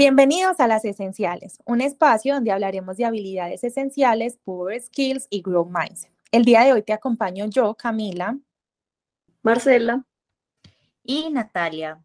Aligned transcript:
Bienvenidos 0.00 0.58
a 0.60 0.66
Las 0.66 0.86
Esenciales, 0.86 1.58
un 1.66 1.82
espacio 1.82 2.32
donde 2.32 2.52
hablaremos 2.52 2.96
de 2.96 3.04
habilidades 3.04 3.62
esenciales, 3.64 4.38
Power 4.42 4.80
Skills 4.80 5.26
y 5.28 5.42
Grow 5.42 5.66
Mindset. 5.66 6.10
El 6.32 6.46
día 6.46 6.62
de 6.62 6.72
hoy 6.72 6.82
te 6.82 6.94
acompaño 6.94 7.44
yo, 7.50 7.74
Camila, 7.74 8.38
Marcela 9.42 10.06
y 11.04 11.28
Natalia. 11.28 12.02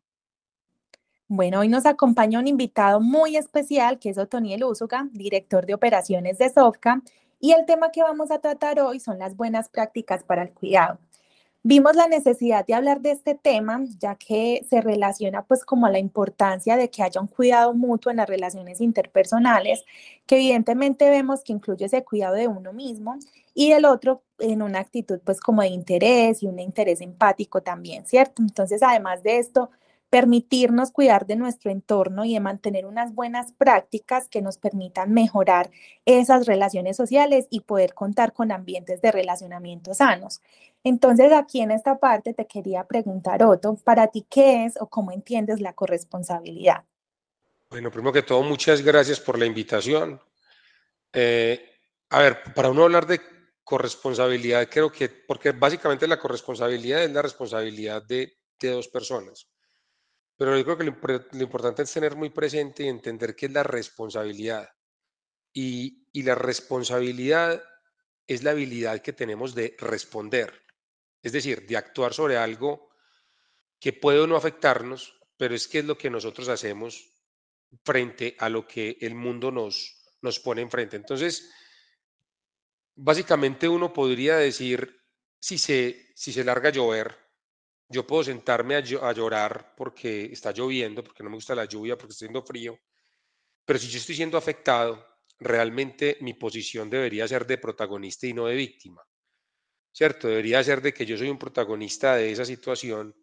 Bueno, 1.30 1.62
hoy 1.62 1.70
nos 1.70 1.86
acompaña 1.86 2.38
un 2.38 2.50
invitado 2.50 3.00
muy 3.00 3.38
especial 3.38 3.98
que 3.98 4.10
es 4.10 4.18
Otoniel 4.18 4.66
Úsuga, 4.66 5.08
director 5.14 5.66
de 5.66 5.76
operaciones 5.76 6.38
de 6.38 6.50
Sofca, 6.50 7.02
y 7.40 7.54
el 7.54 7.66
tema 7.66 7.92
que 7.94 8.04
vamos 8.04 8.30
a 8.30 8.40
tratar 8.40 8.78
hoy 8.82 9.00
son 9.00 9.20
las 9.20 9.38
buenas 9.38 9.70
prácticas 9.70 10.22
para 10.26 10.44
el 10.44 10.52
cuidado. 10.52 11.00
Vimos 11.68 11.96
la 11.96 12.08
necesidad 12.08 12.64
de 12.64 12.76
hablar 12.76 13.02
de 13.02 13.10
este 13.10 13.34
tema, 13.34 13.84
ya 13.98 14.14
que 14.14 14.64
se 14.70 14.82
relaciona 14.82 15.42
pues 15.42 15.66
como 15.66 15.88
a 15.88 15.90
la 15.90 15.98
importancia 15.98 16.78
de 16.78 16.92
que 16.92 17.02
haya 17.02 17.20
un 17.20 17.26
cuidado 17.26 17.74
mutuo 17.74 18.12
en 18.12 18.18
las 18.18 18.30
relaciones 18.30 18.82
interpersonales, 18.82 19.84
que 20.28 20.36
evidentemente 20.36 21.10
vemos 21.10 21.42
que 21.44 21.54
incluye 21.54 21.86
ese 21.86 22.04
cuidado 22.04 22.36
de 22.36 22.48
uno 22.48 22.72
mismo 22.72 23.18
y 23.56 23.72
del 23.72 23.86
otro 23.86 24.22
en 24.38 24.62
una 24.62 24.78
actitud 24.78 25.20
pues 25.26 25.40
como 25.40 25.64
de 25.64 25.70
interés 25.70 26.44
y 26.44 26.46
un 26.46 26.60
interés 26.60 27.02
empático 27.02 27.64
también, 27.64 28.06
¿cierto? 28.06 28.44
Entonces, 28.44 28.84
además 28.84 29.24
de 29.24 29.40
esto, 29.40 29.72
permitirnos 30.16 30.92
cuidar 30.92 31.26
de 31.26 31.36
nuestro 31.36 31.72
entorno 31.72 32.24
y 32.24 32.36
de 32.36 32.40
mantener 32.40 32.86
unas 32.86 33.14
buenas 33.14 33.52
prácticas 33.52 34.30
que 34.30 34.42
nos 34.42 34.58
permitan 34.58 35.12
mejorar 35.12 35.72
esas 36.06 36.46
relaciones 36.46 36.96
sociales 36.96 37.48
y 37.50 37.60
poder 37.60 37.94
contar 37.94 38.32
con 38.32 38.54
ambientes 38.54 39.02
de 39.02 39.12
relacionamiento 39.12 39.94
sanos. 39.94 40.40
Entonces, 40.86 41.34
aquí 41.34 41.60
en 41.60 41.72
esta 41.72 42.00
parte 42.00 42.34
te 42.34 42.48
quería 42.48 42.86
preguntar, 42.86 43.44
Otto, 43.44 43.76
para 43.84 44.08
ti, 44.08 44.26
¿qué 44.30 44.64
es 44.64 44.80
o 44.80 44.88
cómo 44.88 45.12
entiendes 45.12 45.60
la 45.60 45.74
corresponsabilidad? 45.74 46.86
Bueno, 47.70 47.92
primero 47.92 48.14
que 48.14 48.24
todo, 48.24 48.42
muchas 48.42 48.82
gracias 48.82 49.20
por 49.20 49.38
la 49.38 49.46
invitación. 49.46 50.22
Eh, 51.12 51.60
a 52.10 52.20
ver, 52.20 52.38
para 52.56 52.70
uno 52.70 52.84
hablar 52.84 53.06
de 53.06 53.20
corresponsabilidad, 53.66 54.70
creo 54.72 54.90
que, 54.90 55.10
porque 55.10 55.52
básicamente 55.52 56.08
la 56.08 56.18
corresponsabilidad 56.18 57.04
es 57.04 57.12
la 57.12 57.22
responsabilidad 57.22 58.02
de, 58.02 58.38
de 58.62 58.70
dos 58.70 58.88
personas. 58.88 59.50
Pero 60.38 60.58
yo 60.58 60.64
creo 60.64 60.78
que 60.78 60.84
lo, 60.84 61.44
importante 61.44 61.84
es 61.84 61.94
tener 61.94 62.16
muy 62.16 62.30
presente 62.30 62.84
y 62.84 62.88
entender 62.88 63.36
qué 63.36 63.46
es 63.46 63.52
la 63.52 63.64
responsabilidad. 63.64 64.70
Y, 65.54 66.08
y 66.12 66.24
la 66.24 66.36
responsabilidad 66.36 67.64
es 68.28 68.44
la 68.44 68.52
habilidad 68.52 69.02
que 69.02 69.14
tenemos 69.14 69.56
de 69.56 69.76
responder, 69.80 70.62
es 71.22 71.32
decir, 71.32 71.66
de 71.66 71.78
actuar 71.78 72.14
sobre 72.14 72.38
algo 72.38 72.90
que 73.80 73.94
puede 73.94 74.20
o 74.20 74.28
no 74.28 74.36
afectarnos, 74.36 75.18
pero 75.38 75.56
es 75.56 75.68
que 75.68 75.80
es 75.80 75.86
lo 75.86 75.98
que 75.98 76.10
nosotros 76.10 76.50
hacemos 76.50 77.16
frente 77.84 78.36
a 78.40 78.50
lo 78.50 78.68
que 78.68 78.98
el 79.02 79.16
mundo 79.16 79.52
nos, 79.52 80.18
nos 80.22 80.40
pone 80.40 80.62
enfrente. 80.62 80.96
Entonces, 80.96 81.52
básicamente 82.96 83.68
uno 83.68 83.94
podría 83.94 84.38
decir, 84.38 85.02
si 85.40 85.58
se, 85.58 86.12
si 86.16 86.34
se 86.34 86.44
larga 86.44 86.70
a 86.70 86.72
llover, 86.72 87.25
yo 87.90 88.06
puedo 88.06 88.24
sentarme 88.24 88.76
a, 88.76 88.82
llorar 88.82 89.74
porque 89.76 90.26
está 90.26 90.52
lloviendo, 90.52 91.04
porque 91.04 91.24
no 91.24 91.30
me 91.30 91.36
gusta 91.36 91.56
la 91.56 91.66
lluvia, 91.66 91.98
porque 91.98 92.14
está 92.14 92.26
haciendo 92.26 92.42
frío, 92.42 92.80
pero 93.64 93.80
si 93.80 93.88
yo 93.90 93.98
estoy 93.98 94.16
siendo 94.16 94.38
afectado, 94.38 95.06
realmente 95.40 96.18
mi 96.22 96.34
posición 96.34 96.90
debería 96.90 97.28
ser 97.28 97.46
de 97.46 97.58
protagonista 97.58 98.28
y 98.28 98.34
no 98.34 98.46
de 98.48 98.56
víctima. 98.56 99.04
¿Cierto? 99.92 100.28
Debería 100.28 100.64
ser 100.64 100.82
de 100.82 100.94
que 100.94 101.06
yo 101.06 101.18
soy 101.18 101.30
un 101.30 101.40
protagonista 101.40 102.16
de 102.16 102.32
esa 102.32 102.44
situación 102.44 103.16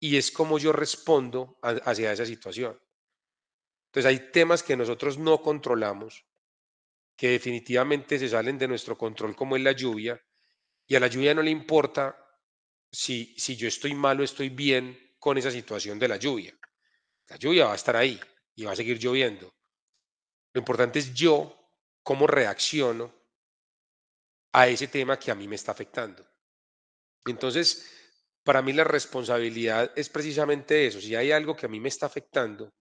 y 0.00 0.16
es 0.16 0.30
como 0.30 0.58
yo 0.58 0.72
respondo 0.72 1.58
hacia 1.62 2.12
esa 2.12 2.26
situación. 2.26 2.78
Entonces 3.86 4.06
hay 4.06 4.30
temas 4.30 4.62
que 4.62 4.76
nosotros 4.76 5.18
no 5.18 5.40
controlamos, 5.40 6.26
que 7.16 7.30
definitivamente 7.30 8.18
se 8.18 8.28
salen 8.28 8.58
de 8.58 8.68
nuestro 8.68 8.98
control, 8.98 9.34
como 9.34 9.56
es 9.56 9.62
la 9.62 9.72
lluvia, 9.72 10.20
y 10.86 10.94
a 10.94 11.00
la 11.00 11.08
lluvia 11.08 11.34
no 11.34 11.42
le 11.42 11.50
importa 11.50 12.27
si, 12.90 13.34
yo 13.56 13.68
estoy 13.68 13.94
mal 13.94 14.20
o 14.20 14.24
estoy 14.24 14.48
bien 14.48 15.14
con 15.18 15.38
esa 15.38 15.50
situación 15.50 15.98
de 15.98 16.08
la 16.08 16.16
lluvia. 16.16 16.56
La 17.28 17.36
lluvia 17.36 17.66
va 17.66 17.72
a 17.72 17.76
estar 17.76 17.96
ahí 17.96 18.18
y 18.54 18.64
va 18.64 18.72
a 18.72 18.76
seguir 18.76 18.98
lloviendo. 18.98 19.54
Lo 20.54 20.60
importante 20.60 20.98
es 20.98 21.12
yo 21.12 21.54
cómo 22.02 22.26
reacciono 22.26 23.12
a 24.52 24.68
ese 24.68 24.88
tema 24.88 25.18
que 25.18 25.30
a 25.30 25.34
mí 25.34 25.46
me 25.46 25.56
está 25.56 25.72
afectando. 25.72 26.26
Entonces, 27.26 27.86
para 28.42 28.62
mí 28.62 28.72
la 28.72 28.84
responsabilidad 28.84 29.92
es 29.94 30.08
precisamente 30.08 30.86
eso. 30.86 31.00
Si 31.00 31.14
hay 31.14 31.32
algo 31.32 31.54
que 31.54 31.66
a 31.66 31.68
mí 31.68 31.80
me 31.80 31.90
está 31.90 32.06
afectando, 32.06 32.72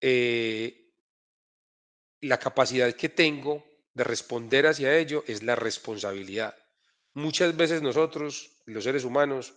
eh, 0.00 0.92
la 2.20 2.38
capacidad 2.38 2.92
que 2.94 3.08
tengo 3.08 3.64
de 3.92 4.04
responder 4.04 4.66
hacia 4.66 4.96
ello 4.96 5.24
es 5.26 5.42
la 5.42 5.56
responsabilidad. 5.56 6.56
Muchas 7.14 7.56
veces 7.56 7.80
nosotros 7.82 8.54
los 8.66 8.84
seres 8.84 9.04
humanos, 9.04 9.54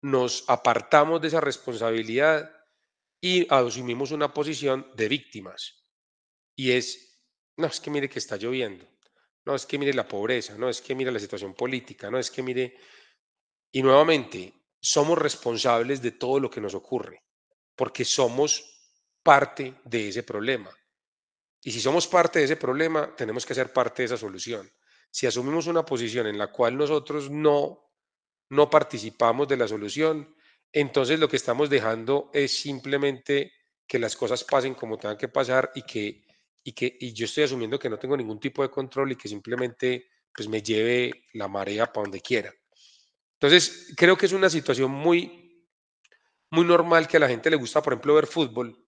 nos 0.00 0.44
apartamos 0.48 1.20
de 1.20 1.28
esa 1.28 1.40
responsabilidad 1.40 2.50
y 3.20 3.52
asumimos 3.52 4.12
una 4.12 4.32
posición 4.32 4.90
de 4.94 5.08
víctimas. 5.08 5.84
Y 6.56 6.72
es, 6.72 7.22
no, 7.56 7.66
es 7.66 7.80
que 7.80 7.90
mire 7.90 8.08
que 8.08 8.18
está 8.18 8.36
lloviendo, 8.36 8.86
no, 9.44 9.54
es 9.54 9.66
que 9.66 9.78
mire 9.78 9.94
la 9.94 10.06
pobreza, 10.06 10.56
no, 10.56 10.68
es 10.68 10.80
que 10.80 10.94
mire 10.94 11.10
la 11.10 11.18
situación 11.18 11.54
política, 11.54 12.10
no, 12.10 12.18
es 12.18 12.30
que 12.30 12.42
mire... 12.42 12.76
Y 13.70 13.82
nuevamente, 13.82 14.54
somos 14.80 15.18
responsables 15.18 16.00
de 16.00 16.12
todo 16.12 16.40
lo 16.40 16.50
que 16.50 16.60
nos 16.60 16.74
ocurre, 16.74 17.22
porque 17.76 18.04
somos 18.04 18.64
parte 19.22 19.74
de 19.84 20.08
ese 20.08 20.22
problema. 20.22 20.70
Y 21.62 21.70
si 21.72 21.80
somos 21.80 22.06
parte 22.06 22.38
de 22.38 22.46
ese 22.46 22.56
problema, 22.56 23.14
tenemos 23.14 23.44
que 23.44 23.54
ser 23.54 23.72
parte 23.72 24.02
de 24.02 24.06
esa 24.06 24.16
solución. 24.16 24.70
Si 25.10 25.26
asumimos 25.26 25.66
una 25.66 25.84
posición 25.84 26.26
en 26.26 26.38
la 26.38 26.48
cual 26.52 26.76
nosotros 26.76 27.30
no 27.30 27.88
no 28.50 28.70
participamos 28.70 29.46
de 29.48 29.56
la 29.56 29.68
solución, 29.68 30.34
entonces 30.72 31.18
lo 31.18 31.28
que 31.28 31.36
estamos 31.36 31.68
dejando 31.70 32.30
es 32.32 32.58
simplemente 32.58 33.52
que 33.86 33.98
las 33.98 34.16
cosas 34.16 34.44
pasen 34.44 34.74
como 34.74 34.98
tengan 34.98 35.16
que 35.16 35.28
pasar 35.28 35.70
y 35.74 35.82
que, 35.82 36.24
y 36.62 36.72
que 36.72 36.96
y 37.00 37.12
yo 37.12 37.26
estoy 37.26 37.44
asumiendo 37.44 37.78
que 37.78 37.90
no 37.90 37.98
tengo 37.98 38.16
ningún 38.16 38.40
tipo 38.40 38.62
de 38.62 38.70
control 38.70 39.12
y 39.12 39.16
que 39.16 39.28
simplemente 39.28 40.08
pues 40.34 40.48
me 40.48 40.62
lleve 40.62 41.24
la 41.34 41.48
marea 41.48 41.92
para 41.92 42.04
donde 42.04 42.20
quiera. 42.20 42.52
Entonces, 43.40 43.92
creo 43.96 44.16
que 44.16 44.26
es 44.26 44.32
una 44.32 44.50
situación 44.50 44.90
muy, 44.90 45.66
muy 46.50 46.64
normal 46.64 47.08
que 47.08 47.16
a 47.16 47.20
la 47.20 47.28
gente 47.28 47.50
le 47.50 47.56
gusta, 47.56 47.82
por 47.82 47.92
ejemplo, 47.92 48.14
ver 48.14 48.26
fútbol 48.26 48.87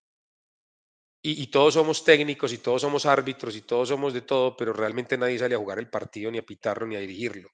y, 1.23 1.47
todos 1.49 1.75
somos 1.75 2.03
técnicos 2.03 2.53
y 2.53 2.59
todos 2.59 2.81
somos 2.81 3.05
árbitros 3.05 3.55
y 3.55 3.63
todos 3.63 3.89
somos 3.89 4.15
de 4.15 4.23
todo, 4.23 4.57
pero 4.57 4.73
realmente 4.73 5.19
nadie 5.19 5.39
sale 5.39 5.55
a 5.55 5.59
jugar 5.59 5.79
el 5.79 5.91
partido, 5.91 6.31
ni 6.31 6.39
a 6.39 6.47
pitarlo, 6.47 6.87
ni 6.87 6.97
a 6.97 7.01
dirigirlo. 7.01 7.51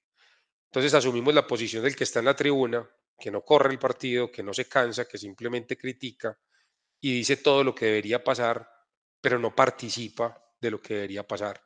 Entonces 0.69 0.93
asumimos 0.93 1.33
la 1.33 1.45
posición 1.45 1.83
del 1.83 1.95
que 1.95 2.05
está 2.05 2.19
en 2.19 2.25
la 2.25 2.35
tribuna, 2.35 2.89
que 3.19 3.29
no 3.29 3.43
corre 3.43 3.71
el 3.71 3.79
partido, 3.79 4.31
que 4.31 4.43
no 4.43 4.53
se 4.53 4.69
cansa, 4.69 5.05
que 5.05 5.17
simplemente 5.17 5.77
critica 5.77 6.37
y 7.01 7.13
dice 7.13 7.37
todo 7.37 7.63
lo 7.63 7.75
que 7.75 7.87
debería 7.87 8.23
pasar, 8.23 8.69
pero 9.19 9.37
no 9.37 9.53
participa 9.53 10.41
de 10.59 10.71
lo 10.71 10.81
que 10.81 10.95
debería 10.95 11.27
pasar. 11.27 11.61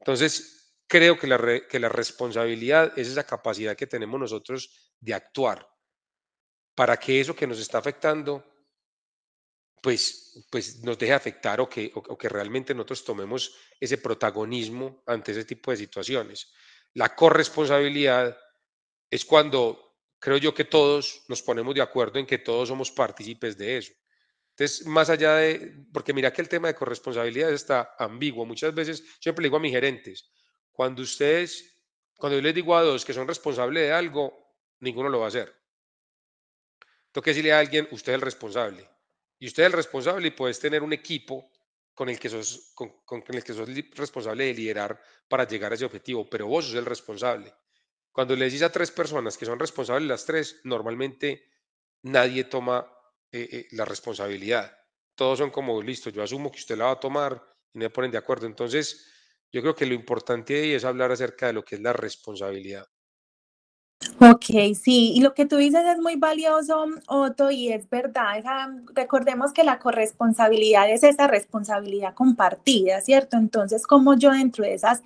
Entonces, 0.00 0.82
creo 0.86 1.18
que 1.18 1.26
la, 1.26 1.60
que 1.68 1.78
la 1.78 1.88
responsabilidad 1.88 2.98
es 2.98 3.08
esa 3.08 3.24
capacidad 3.24 3.76
que 3.76 3.86
tenemos 3.86 4.18
nosotros 4.18 4.92
de 4.98 5.14
actuar 5.14 5.68
para 6.74 6.96
que 6.96 7.20
eso 7.20 7.34
que 7.34 7.46
nos 7.46 7.58
está 7.58 7.78
afectando, 7.78 8.44
pues, 9.82 10.46
pues 10.50 10.80
nos 10.82 10.98
deje 10.98 11.12
afectar 11.12 11.60
o 11.60 11.68
que, 11.68 11.90
o 11.94 12.16
que 12.16 12.28
realmente 12.28 12.74
nosotros 12.74 13.04
tomemos 13.04 13.54
ese 13.80 13.98
protagonismo 13.98 15.02
ante 15.06 15.32
ese 15.32 15.44
tipo 15.44 15.70
de 15.70 15.76
situaciones. 15.76 16.52
La 16.94 17.14
corresponsabilidad 17.14 18.36
es 19.10 19.24
cuando 19.24 19.88
creo 20.18 20.38
yo 20.38 20.54
que 20.54 20.64
todos 20.64 21.22
nos 21.28 21.42
ponemos 21.42 21.74
de 21.74 21.82
acuerdo 21.82 22.18
en 22.18 22.26
que 22.26 22.38
todos 22.38 22.68
somos 22.68 22.90
partícipes 22.90 23.56
de 23.56 23.78
eso. 23.78 23.92
Entonces, 24.50 24.86
más 24.86 25.08
allá 25.08 25.36
de, 25.36 25.86
porque 25.92 26.12
mira 26.12 26.32
que 26.32 26.42
el 26.42 26.48
tema 26.48 26.68
de 26.68 26.74
corresponsabilidad 26.74 27.52
está 27.52 27.94
ambiguo. 27.98 28.44
Muchas 28.44 28.74
veces, 28.74 29.04
siempre 29.20 29.42
le 29.42 29.46
digo 29.46 29.56
a 29.56 29.60
mis 29.60 29.72
gerentes, 29.72 30.28
cuando 30.72 31.02
ustedes, 31.02 31.80
cuando 32.16 32.38
yo 32.38 32.42
les 32.42 32.54
digo 32.54 32.76
a 32.76 32.82
dos 32.82 33.04
que 33.04 33.12
son 33.12 33.28
responsables 33.28 33.84
de 33.84 33.92
algo, 33.92 34.56
ninguno 34.80 35.08
lo 35.08 35.20
va 35.20 35.26
a 35.26 35.28
hacer. 35.28 35.54
Tengo 37.12 37.22
que 37.22 37.30
decirle 37.30 37.52
a 37.52 37.60
alguien, 37.60 37.86
usted 37.92 38.12
es 38.12 38.14
el 38.16 38.20
responsable. 38.20 38.88
Y 39.38 39.46
usted 39.46 39.64
es 39.64 39.66
el 39.68 39.72
responsable 39.72 40.28
y 40.28 40.32
puedes 40.32 40.58
tener 40.58 40.82
un 40.82 40.92
equipo 40.92 41.50
con 41.94 42.08
el 42.08 42.18
que 42.18 42.28
sos, 42.28 42.72
con, 42.74 42.92
el 43.28 43.44
que 43.44 43.52
sos 43.52 43.68
responsable 43.94 44.44
de 44.44 44.54
liderar 44.54 45.00
para 45.28 45.46
llegar 45.46 45.72
a 45.72 45.74
ese 45.74 45.84
objetivo, 45.84 46.28
pero 46.28 46.46
vos 46.46 46.66
sos 46.66 46.74
el 46.74 46.86
responsable. 46.86 47.52
Cuando 48.12 48.34
le 48.34 48.46
decís 48.46 48.62
a 48.62 48.72
tres 48.72 48.90
personas 48.90 49.36
que 49.36 49.46
son 49.46 49.58
responsables 49.58 50.08
las 50.08 50.24
tres, 50.24 50.60
normalmente 50.64 51.50
nadie 52.02 52.44
toma 52.44 52.90
eh, 53.32 53.48
eh, 53.50 53.68
la 53.72 53.84
responsabilidad. 53.84 54.76
Todos 55.14 55.38
son 55.38 55.50
como, 55.50 55.82
listo, 55.82 56.10
yo 56.10 56.22
asumo 56.22 56.50
que 56.50 56.58
usted 56.58 56.76
la 56.76 56.86
va 56.86 56.90
a 56.92 57.00
tomar 57.00 57.42
y 57.72 57.78
me 57.78 57.90
ponen 57.90 58.10
de 58.10 58.18
acuerdo. 58.18 58.46
Entonces, 58.46 59.06
yo 59.52 59.60
creo 59.60 59.74
que 59.74 59.86
lo 59.86 59.94
importante 59.94 60.60
ahí 60.60 60.72
es 60.72 60.84
hablar 60.84 61.10
acerca 61.10 61.48
de 61.48 61.52
lo 61.52 61.64
que 61.64 61.76
es 61.76 61.80
la 61.80 61.92
responsabilidad. 61.92 62.86
Ok, 64.20 64.74
sí, 64.80 65.12
y 65.14 65.20
lo 65.20 65.34
que 65.34 65.46
tú 65.46 65.56
dices 65.56 65.84
es 65.86 65.98
muy 65.98 66.16
valioso, 66.16 66.86
Otto, 67.06 67.50
y 67.50 67.68
es 67.72 67.88
verdad. 67.88 68.44
recordemos 68.94 69.52
que 69.52 69.64
la 69.64 69.78
corresponsabilidad 69.78 70.90
es 70.90 71.02
esa 71.02 71.26
responsabilidad 71.26 72.14
compartida, 72.14 73.00
¿cierto? 73.00 73.36
Entonces, 73.36 73.86
como 73.86 74.14
yo 74.14 74.30
dentro 74.30 74.64
de 74.64 74.74
esas 74.74 75.02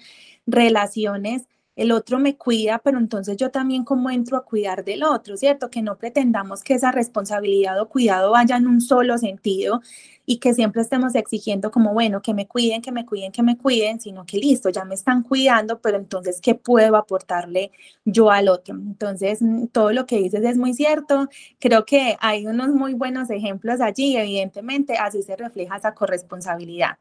relaciones 0.47 1.47
el 1.77 1.93
otro 1.93 2.19
me 2.19 2.37
cuida, 2.37 2.79
pero 2.79 2.99
entonces 2.99 3.37
yo 3.37 3.51
también 3.51 3.85
como 3.85 4.11
entro 4.11 4.37
a 4.37 4.45
cuidar 4.45 4.85
del 4.85 5.03
otro, 5.05 5.37
¿cierto? 5.37 5.71
Que 5.71 5.83
no 5.83 5.97
pretendamos 5.97 6.63
que 6.63 6.75
esa 6.75 6.93
responsabilidad 6.93 7.81
o 7.81 7.89
cuidado 7.89 8.33
vaya 8.33 8.57
en 8.57 8.67
un 8.67 8.81
solo 8.81 9.17
sentido 9.19 9.81
y 10.27 10.39
que 10.39 10.55
siempre 10.55 10.83
estemos 10.83 11.15
exigiendo 11.15 11.71
como, 11.71 11.93
bueno, 11.93 12.23
que 12.23 12.35
me 12.35 12.47
cuiden, 12.47 12.83
que 12.83 12.93
me 12.93 13.05
cuiden, 13.07 13.33
que 13.33 13.43
me 13.43 13.57
cuiden, 13.57 14.01
sino 14.01 14.25
que 14.25 14.39
listo, 14.39 14.69
ya 14.71 14.85
me 14.85 14.95
están 14.95 15.23
cuidando, 15.23 15.81
pero 15.81 15.97
entonces, 15.99 16.41
¿qué 16.41 16.55
puedo 16.55 16.97
aportarle 16.97 17.73
yo 18.05 18.31
al 18.31 18.49
otro? 18.49 18.75
Entonces, 18.75 19.43
mm, 19.43 19.67
todo 19.69 19.93
lo 19.93 20.07
que 20.07 20.19
dices 20.19 20.45
es 20.45 20.57
muy 20.57 20.75
cierto. 20.75 21.29
Creo 21.59 21.85
que 21.85 22.17
hay 22.21 22.47
unos 22.47 22.69
muy 22.69 22.95
buenos 22.95 23.31
ejemplos 23.31 23.81
allí, 23.81 24.17
evidentemente, 24.17 24.97
así 24.97 25.23
se 25.23 25.37
refleja 25.37 25.77
esa 25.77 25.95
corresponsabilidad. 25.95 26.99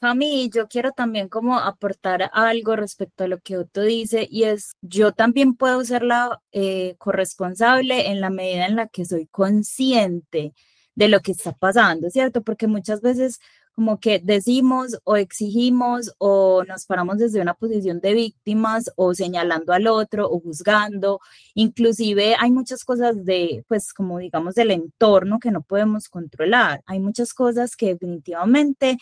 Cami, 0.00 0.50
yo 0.50 0.68
quiero 0.68 0.92
también 0.92 1.28
como 1.28 1.58
aportar 1.58 2.30
algo 2.34 2.76
respecto 2.76 3.24
a 3.24 3.28
lo 3.28 3.38
que 3.40 3.56
Otto 3.56 3.80
dice 3.80 4.28
y 4.30 4.44
es, 4.44 4.76
yo 4.82 5.12
también 5.12 5.54
puedo 5.54 5.82
ser 5.84 6.02
la 6.02 6.42
eh, 6.52 6.96
corresponsable 6.98 8.10
en 8.10 8.20
la 8.20 8.28
medida 8.28 8.66
en 8.66 8.76
la 8.76 8.88
que 8.88 9.06
soy 9.06 9.26
consciente 9.26 10.52
de 10.94 11.08
lo 11.08 11.20
que 11.20 11.32
está 11.32 11.52
pasando, 11.52 12.10
¿cierto? 12.10 12.42
Porque 12.42 12.66
muchas 12.66 13.00
veces 13.00 13.40
como 13.74 14.00
que 14.00 14.18
decimos 14.18 14.98
o 15.04 15.16
exigimos 15.16 16.14
o 16.18 16.64
nos 16.64 16.86
paramos 16.86 17.18
desde 17.18 17.42
una 17.42 17.52
posición 17.54 18.00
de 18.00 18.14
víctimas 18.14 18.90
o 18.96 19.14
señalando 19.14 19.74
al 19.74 19.86
otro 19.86 20.30
o 20.30 20.40
juzgando. 20.40 21.20
Inclusive 21.54 22.36
hay 22.38 22.50
muchas 22.50 22.84
cosas 22.84 23.22
de, 23.26 23.64
pues 23.68 23.92
como 23.92 24.18
digamos, 24.18 24.54
del 24.54 24.70
entorno 24.70 25.38
que 25.38 25.50
no 25.50 25.60
podemos 25.62 26.08
controlar. 26.08 26.82
Hay 26.86 27.00
muchas 27.00 27.34
cosas 27.34 27.76
que 27.76 27.88
definitivamente 27.88 28.96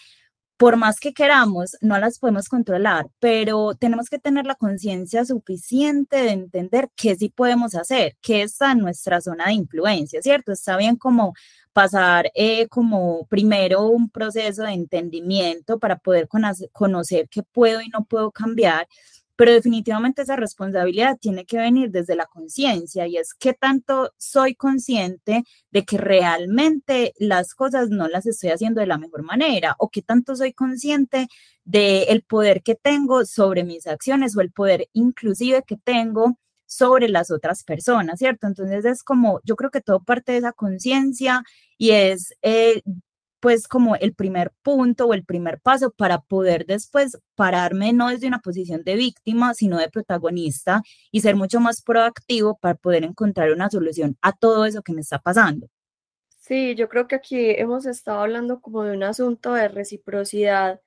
por 0.65 0.79
más 0.79 0.99
que 0.99 1.13
queramos, 1.13 1.77
no 1.83 1.99
las 1.99 2.19
podemos 2.19 2.49
controlar, 2.49 3.07
pero 3.21 3.75
tenemos 3.75 4.09
que 4.09 4.19
tener 4.19 4.47
la 4.47 4.55
conciencia 4.55 5.23
suficiente 5.27 6.17
de 6.17 6.31
entender 6.31 6.89
qué 6.97 7.15
sí 7.17 7.29
podemos 7.29 7.75
hacer, 7.75 8.17
qué 8.23 8.41
está 8.41 8.73
en 8.73 8.79
nuestra 8.79 9.21
zona 9.21 9.49
de 9.49 9.53
influencia, 9.53 10.23
¿cierto? 10.23 10.53
Está 10.53 10.79
bien 10.79 10.97
como 10.97 11.35
pasar 11.75 12.31
eh, 12.35 12.67
como 12.69 13.27
primero 13.27 13.83
un 13.89 14.09
proceso 14.09 14.63
de 14.63 14.73
entendimiento 14.73 15.79
para 15.79 15.99
poder 15.99 16.29
conocer 16.73 17.29
qué 17.29 17.43
puedo 17.43 17.83
y 17.83 17.91
no 17.91 18.07
puedo 18.07 18.31
cambiar, 18.31 18.89
pero 19.37 19.53
definitivamente 19.53 20.23
esa 20.23 20.37
responsabilidad 20.37 21.19
tiene 21.21 21.45
que 21.45 21.59
venir 21.59 21.91
desde 21.91 22.17
la 22.17 22.27
conciencia 22.27 23.07
y 23.07 23.17
es 23.17 23.35
que 23.35 23.55
tanto 23.55 24.13
soy 24.17 24.55
consciente 24.55 25.45
de 25.71 25.85
que 25.85 25.99
realmente 25.99 27.13
las 27.19 27.55
cosas 27.55 27.91
no 27.91 28.09
las 28.09 28.27
estoy 28.27 28.51
haciendo 28.51 28.81
de 28.81 28.87
la 28.87 28.99
mejor 28.99 29.23
manera 29.23 29.75
o 29.79 29.89
que 29.91 30.03
tanto 30.03 30.37
soy 30.37 30.53
consciente 30.53 31.29
del 31.65 32.05
el 32.09 32.23
poder 32.23 32.63
que 32.63 32.75
tengo 32.75 33.25
sobre 33.25 33.65
mis 33.65 33.87
acciones 33.87 34.37
o 34.37 34.41
el 34.41 34.53
poder 34.53 34.89
inclusive 34.93 35.63
que 35.67 35.77
tengo 35.77 36.39
sobre 36.67 37.09
las 37.09 37.31
otras 37.31 37.63
personas, 37.65 38.19
¿cierto? 38.19 38.47
Entonces 38.47 38.85
es 38.85 39.03
como, 39.03 39.41
yo 39.45 39.57
creo 39.57 39.71
que 39.71 39.81
todo 39.81 40.03
parte 40.03 40.33
de 40.33 40.39
esa 40.39 40.53
conciencia 40.53 41.43
y 41.79 41.91
es 41.91 42.35
eh, 42.43 42.83
pues 43.45 43.69
como 43.69 43.95
el 43.97 44.15
primer 44.15 44.53
punto 44.63 45.05
o 45.05 45.13
el 45.13 45.23
primer 45.23 45.61
paso 45.61 45.91
para 45.91 46.23
poder 46.23 46.65
después 46.65 47.19
pararme 47.35 47.93
no 47.93 48.09
desde 48.09 48.27
una 48.27 48.39
posición 48.39 48.83
de 48.85 48.95
víctima, 48.95 49.53
sino 49.53 49.77
de 49.77 49.91
protagonista 49.91 50.81
y 51.11 51.21
ser 51.21 51.37
mucho 51.37 51.61
más 51.61 51.83
proactivo 51.83 52.57
para 52.57 52.75
poder 52.75 53.05
encontrar 53.05 53.53
una 53.53 53.69
solución 53.69 54.17
a 54.23 54.33
todo 54.33 54.65
eso 54.65 54.81
que 54.81 54.95
me 54.95 55.03
está 55.03 55.19
pasando. 55.19 55.69
Sí, 56.39 56.75
yo 56.75 56.89
creo 56.89 57.07
que 57.07 57.17
aquí 57.17 57.51
hemos 57.51 57.85
estado 57.85 58.21
hablando 58.21 58.63
como 58.63 58.83
de 58.83 58.97
un 58.97 59.03
asunto 59.03 59.53
de 59.53 59.69
reciprocidad, 59.69 60.81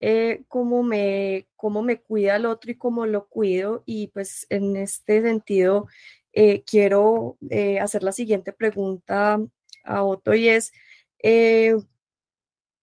eh, 0.00 0.44
cómo, 0.48 0.82
me, 0.82 1.46
cómo 1.56 1.82
me 1.82 2.00
cuida 2.00 2.36
el 2.36 2.46
otro 2.46 2.70
y 2.70 2.76
cómo 2.76 3.04
lo 3.04 3.28
cuido. 3.28 3.82
Y 3.84 4.06
pues 4.06 4.46
en 4.48 4.78
este 4.78 5.20
sentido, 5.20 5.88
eh, 6.32 6.62
quiero 6.64 7.36
eh, 7.50 7.80
hacer 7.80 8.02
la 8.02 8.12
siguiente 8.12 8.54
pregunta 8.54 9.38
a 9.84 10.02
Otto 10.04 10.32
y 10.32 10.48
es, 10.48 10.72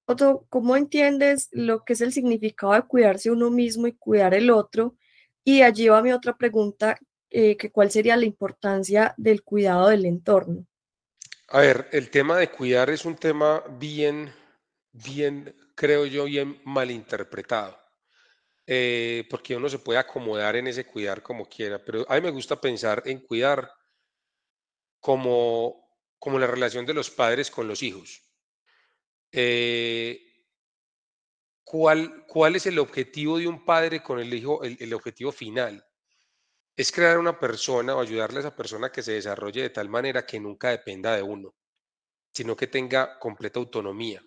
otro, 0.05 0.45
¿cómo 0.49 0.75
entiendes 0.75 1.49
lo 1.51 1.83
que 1.83 1.93
es 1.93 2.01
el 2.01 2.13
significado 2.13 2.73
de 2.73 2.83
cuidarse 2.83 3.31
uno 3.31 3.49
mismo 3.49 3.87
y 3.87 3.93
cuidar 3.93 4.33
el 4.33 4.49
otro? 4.49 4.95
Y 5.43 5.61
allí 5.61 5.87
va 5.87 6.01
mi 6.01 6.11
otra 6.11 6.37
pregunta, 6.37 6.97
eh, 7.29 7.57
que 7.57 7.71
cuál 7.71 7.91
sería 7.91 8.15
la 8.15 8.25
importancia 8.25 9.13
del 9.17 9.43
cuidado 9.43 9.89
del 9.89 10.05
entorno. 10.05 10.65
A 11.49 11.59
ver, 11.59 11.89
el 11.91 12.09
tema 12.09 12.37
de 12.37 12.49
cuidar 12.49 12.89
es 12.89 13.05
un 13.05 13.15
tema 13.15 13.63
bien, 13.79 14.33
bien, 14.91 15.55
creo 15.75 16.05
yo, 16.05 16.25
bien 16.25 16.59
malinterpretado. 16.63 17.77
Eh, 18.67 19.27
porque 19.29 19.55
uno 19.55 19.69
se 19.69 19.77
puede 19.77 19.99
acomodar 19.99 20.55
en 20.55 20.67
ese 20.67 20.85
cuidar 20.85 21.21
como 21.21 21.47
quiera, 21.47 21.83
pero 21.83 22.03
a 22.09 22.15
mí 22.15 22.21
me 22.21 22.31
gusta 22.31 22.59
pensar 22.59 23.03
en 23.05 23.19
cuidar 23.19 23.71
como, 24.99 25.87
como 26.17 26.39
la 26.39 26.47
relación 26.47 26.83
de 26.83 26.95
los 26.95 27.11
padres 27.11 27.51
con 27.51 27.67
los 27.67 27.83
hijos. 27.83 28.24
Eh, 29.37 30.31
¿cuál, 31.61 32.25
¿Cuál 32.25 32.55
es 32.55 32.67
el 32.67 32.79
objetivo 32.79 33.37
de 33.37 33.49
un 33.49 33.65
padre 33.65 34.01
con 34.01 34.17
el 34.17 34.33
hijo, 34.33 34.63
el, 34.63 34.93
objetivo 34.93 35.33
final? 35.33 35.85
Es 36.73 36.89
crear 36.89 37.17
una 37.17 37.37
persona 37.37 37.95
o 37.95 37.99
ayudarle 37.99 38.37
a 38.37 38.39
esa 38.39 38.55
persona 38.55 38.93
que 38.93 39.03
se 39.03 39.11
desarrolle 39.11 39.63
de 39.63 39.71
tal 39.71 39.89
manera 39.89 40.25
que 40.25 40.39
nunca 40.39 40.69
dependa 40.69 41.17
de 41.17 41.21
uno, 41.21 41.53
sino 42.31 42.55
que 42.55 42.67
tenga 42.67 43.19
completa 43.19 43.59
autonomía, 43.59 44.23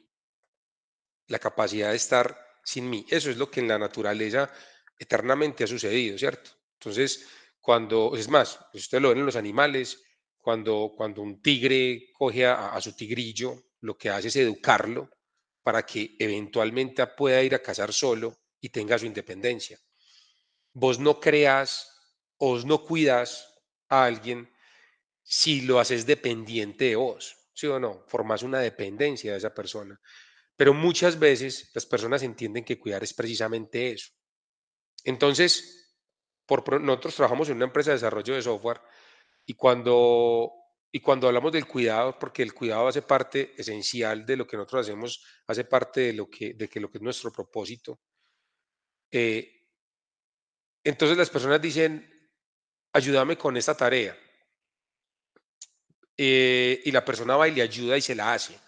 la 1.28 1.38
capacidad 1.38 1.88
de 1.88 1.96
estar 1.96 2.38
sin 2.62 2.90
mí. 2.90 3.06
Eso 3.08 3.31
es 3.31 3.38
lo 3.38 3.50
que 3.50 3.61
en 3.61 3.69
la 3.69 3.78
naturaleza 3.78 4.52
eternamente 4.99 5.64
ha 5.64 5.66
sucedido, 5.66 6.19
¿cierto? 6.19 6.50
Entonces, 6.75 7.26
cuando, 7.62 8.14
es 8.14 8.28
más, 8.28 8.61
usted 8.75 9.00
lo 9.00 9.08
ven 9.08 9.20
en 9.20 9.26
los 9.26 9.37
animales, 9.37 10.02
cuando, 10.37 10.93
cuando 10.94 11.22
un 11.22 11.40
tigre 11.40 12.11
coge 12.12 12.44
a 12.44 12.78
su 12.82 12.94
tigrillo 12.94 13.67
lo 13.80 13.96
que 13.96 14.10
hace 14.10 14.28
es 14.28 14.36
educarlo 14.36 15.10
para 15.62 15.84
que 15.84 16.16
eventualmente 16.19 17.06
pueda 17.08 17.42
ir 17.42 17.54
a 17.54 17.62
cazar 17.62 17.92
solo 17.92 18.38
y 18.60 18.70
tenga 18.70 18.98
su 18.98 19.06
independencia. 19.06 19.78
Vos 20.72 20.98
no 20.98 21.20
creas, 21.20 21.98
o 22.38 22.58
no 22.60 22.84
cuidas 22.84 23.54
a 23.88 24.04
alguien 24.04 24.50
si 25.22 25.62
lo 25.62 25.78
haces 25.78 26.06
dependiente 26.06 26.87
de 26.87 26.97
vos, 26.97 27.37
¿sí 27.52 27.66
o 27.66 27.78
no? 27.78 28.04
Formas 28.06 28.42
una 28.42 28.61
dependencia 28.61 29.32
de 29.32 29.38
esa 29.38 29.52
persona. 29.52 30.00
Pero 30.56 30.73
muchas 30.73 31.18
veces 31.18 31.70
las 31.75 31.85
personas 31.85 32.23
entienden 32.23 32.64
que 32.64 32.78
cuidar 32.78 33.02
es 33.02 33.12
precisamente 33.12 33.90
eso. 33.90 34.11
Entonces, 35.04 35.94
por, 36.47 36.80
nosotros 36.80 37.14
trabajamos 37.14 37.49
en 37.49 37.56
una 37.56 37.66
empresa 37.66 37.90
de 37.90 37.97
desarrollo 37.97 38.35
de 38.35 38.42
software 38.42 38.80
y 39.44 39.54
cuando 39.54 40.50
y 40.90 41.00
cuando 41.00 41.28
hablamos 41.28 41.52
del 41.52 41.66
cuidado, 41.66 42.18
porque 42.18 42.42
el 42.42 42.54
cuidado 42.54 42.88
hace 42.88 43.02
parte 43.02 43.54
esencial 43.57 44.25
de 44.25 44.37
lo 44.37 44.47
que 44.47 44.57
nosotros 44.57 44.87
hacemos, 44.87 45.23
hace 45.47 45.64
parte 45.64 46.00
de 46.00 46.12
lo 46.14 46.30
que, 46.30 46.54
de 46.54 46.68
que 46.68 46.80
lo 46.80 46.90
que 46.90 46.99
es 46.99 47.02
nuestro 47.02 47.30
propósito. 47.30 48.00
Eh, 49.11 49.66
entonces 50.83 51.18
las 51.18 51.28
personas 51.28 51.61
dicen, 51.61 52.11
ayúdame 52.92 53.37
con 53.37 53.57
esta 53.57 53.76
tarea. 53.76 54.16
Eh, 56.16 56.80
y 56.85 56.90
la 56.90 57.04
persona 57.04 57.37
va 57.37 57.49
y 57.49 57.54
le 57.54 57.62
ayuda 57.62 57.97
y 57.97 58.00
se 58.00 58.14
la 58.14 58.33
hace. 58.33 58.59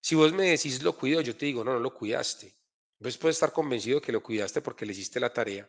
Si 0.00 0.14
vos 0.14 0.32
me 0.32 0.50
decís 0.50 0.82
lo 0.82 0.96
cuido, 0.96 1.20
yo 1.20 1.36
te 1.36 1.46
digo, 1.46 1.64
no, 1.64 1.72
no 1.72 1.80
lo 1.80 1.92
cuidaste. 1.92 2.54
Entonces 2.98 3.18
puedes 3.18 3.36
estar 3.36 3.52
convencido 3.52 4.00
que 4.00 4.12
lo 4.12 4.22
cuidaste 4.22 4.62
porque 4.62 4.86
le 4.86 4.92
hiciste 4.92 5.18
la 5.18 5.32
tarea. 5.32 5.68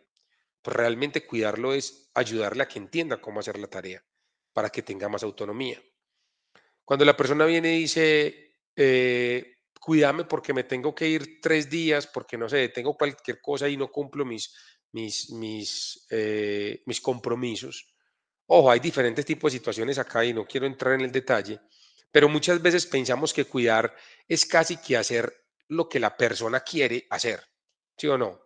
Pues 0.62 0.78
realmente 0.78 1.26
cuidarlo 1.26 1.74
es 1.74 2.12
ayudarle 2.14 2.64
a 2.64 2.68
que 2.68 2.78
entienda 2.78 3.20
cómo 3.20 3.40
hacer 3.40 3.58
la 3.58 3.68
tarea 3.68 4.04
para 4.54 4.70
que 4.70 4.82
tenga 4.82 5.10
más 5.10 5.24
autonomía. 5.24 5.82
Cuando 6.84 7.06
la 7.06 7.16
persona 7.16 7.46
viene 7.46 7.76
y 7.76 7.82
dice, 7.82 8.58
eh, 8.76 9.56
cuídame 9.80 10.26
porque 10.26 10.54
me 10.54 10.64
tengo 10.64 10.94
que 10.94 11.08
ir 11.08 11.40
tres 11.42 11.70
días, 11.70 12.08
porque 12.08 12.38
no 12.38 12.50
sé, 12.50 12.70
tengo 12.70 12.96
cualquier 12.96 13.42
cosa 13.42 13.68
y 13.68 13.78
no 13.78 13.92
cumplo 13.92 14.26
mis, 14.26 14.54
mis, 14.92 16.06
eh, 16.10 16.82
mis 16.86 17.02
compromisos. 17.02 17.88
Ojo, 18.48 18.70
hay 18.70 18.80
diferentes 18.80 19.26
tipos 19.26 19.52
de 19.52 19.60
situaciones 19.60 19.98
acá 19.98 20.26
y 20.26 20.34
no 20.34 20.46
quiero 20.46 20.66
entrar 20.66 20.96
en 20.96 21.02
el 21.02 21.12
detalle, 21.12 21.62
pero 22.12 22.28
muchas 22.28 22.62
veces 22.62 22.86
pensamos 22.86 23.34
que 23.34 23.46
cuidar 23.46 23.96
es 24.28 24.46
casi 24.46 24.78
que 24.78 24.98
hacer 24.98 25.34
lo 25.70 25.88
que 25.88 26.00
la 26.00 26.18
persona 26.18 26.60
quiere 26.60 27.08
hacer, 27.10 27.42
¿sí 27.98 28.08
o 28.08 28.18
no? 28.18 28.42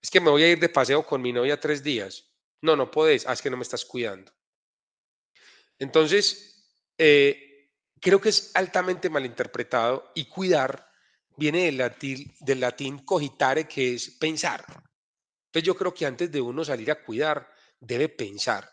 Es 0.00 0.10
que 0.10 0.20
me 0.20 0.30
voy 0.30 0.42
a 0.42 0.48
ir 0.48 0.58
de 0.58 0.68
paseo 0.68 1.04
con 1.04 1.22
mi 1.22 1.32
novia 1.32 1.60
tres 1.60 1.82
días. 1.82 2.32
No, 2.62 2.74
no 2.74 2.90
haz 2.94 3.26
ah, 3.26 3.36
que 3.36 3.50
no 3.50 3.56
me 3.56 3.62
estás 3.62 3.84
cuidando. 3.84 4.32
Entonces, 5.82 6.64
eh, 6.96 7.72
creo 8.00 8.20
que 8.20 8.28
es 8.28 8.52
altamente 8.54 9.10
malinterpretado 9.10 10.12
y 10.14 10.26
cuidar 10.26 10.88
viene 11.36 11.64
del 11.64 11.78
latín, 11.78 12.32
del 12.38 12.60
latín 12.60 12.98
cogitare, 12.98 13.66
que 13.66 13.94
es 13.94 14.10
pensar. 14.10 14.64
Entonces 15.46 15.66
yo 15.66 15.74
creo 15.74 15.92
que 15.92 16.06
antes 16.06 16.30
de 16.30 16.40
uno 16.40 16.64
salir 16.64 16.88
a 16.92 17.02
cuidar, 17.02 17.52
debe 17.80 18.08
pensar 18.08 18.70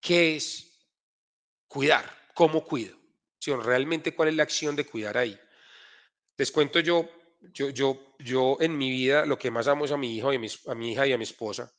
qué 0.00 0.36
es 0.36 0.88
cuidar, 1.66 2.16
cómo 2.32 2.64
cuido, 2.64 2.96
realmente 3.62 4.14
cuál 4.14 4.30
es 4.30 4.36
la 4.36 4.44
acción 4.44 4.74
de 4.74 4.86
cuidar 4.86 5.18
ahí. 5.18 5.38
Les 6.38 6.50
cuento 6.50 6.80
yo, 6.80 7.10
yo, 7.52 7.68
yo, 7.68 8.14
yo 8.20 8.56
en 8.60 8.78
mi 8.78 8.90
vida 8.90 9.26
lo 9.26 9.38
que 9.38 9.50
más 9.50 9.68
amo 9.68 9.84
es 9.84 9.92
a 9.92 9.98
mi 9.98 10.16
hijo 10.16 10.32
y 10.32 10.36
a 10.36 10.70
a 10.70 10.74
mi 10.74 10.92
hija 10.92 11.06
y 11.06 11.12
a 11.12 11.18
mi 11.18 11.24
esposa. 11.24 11.70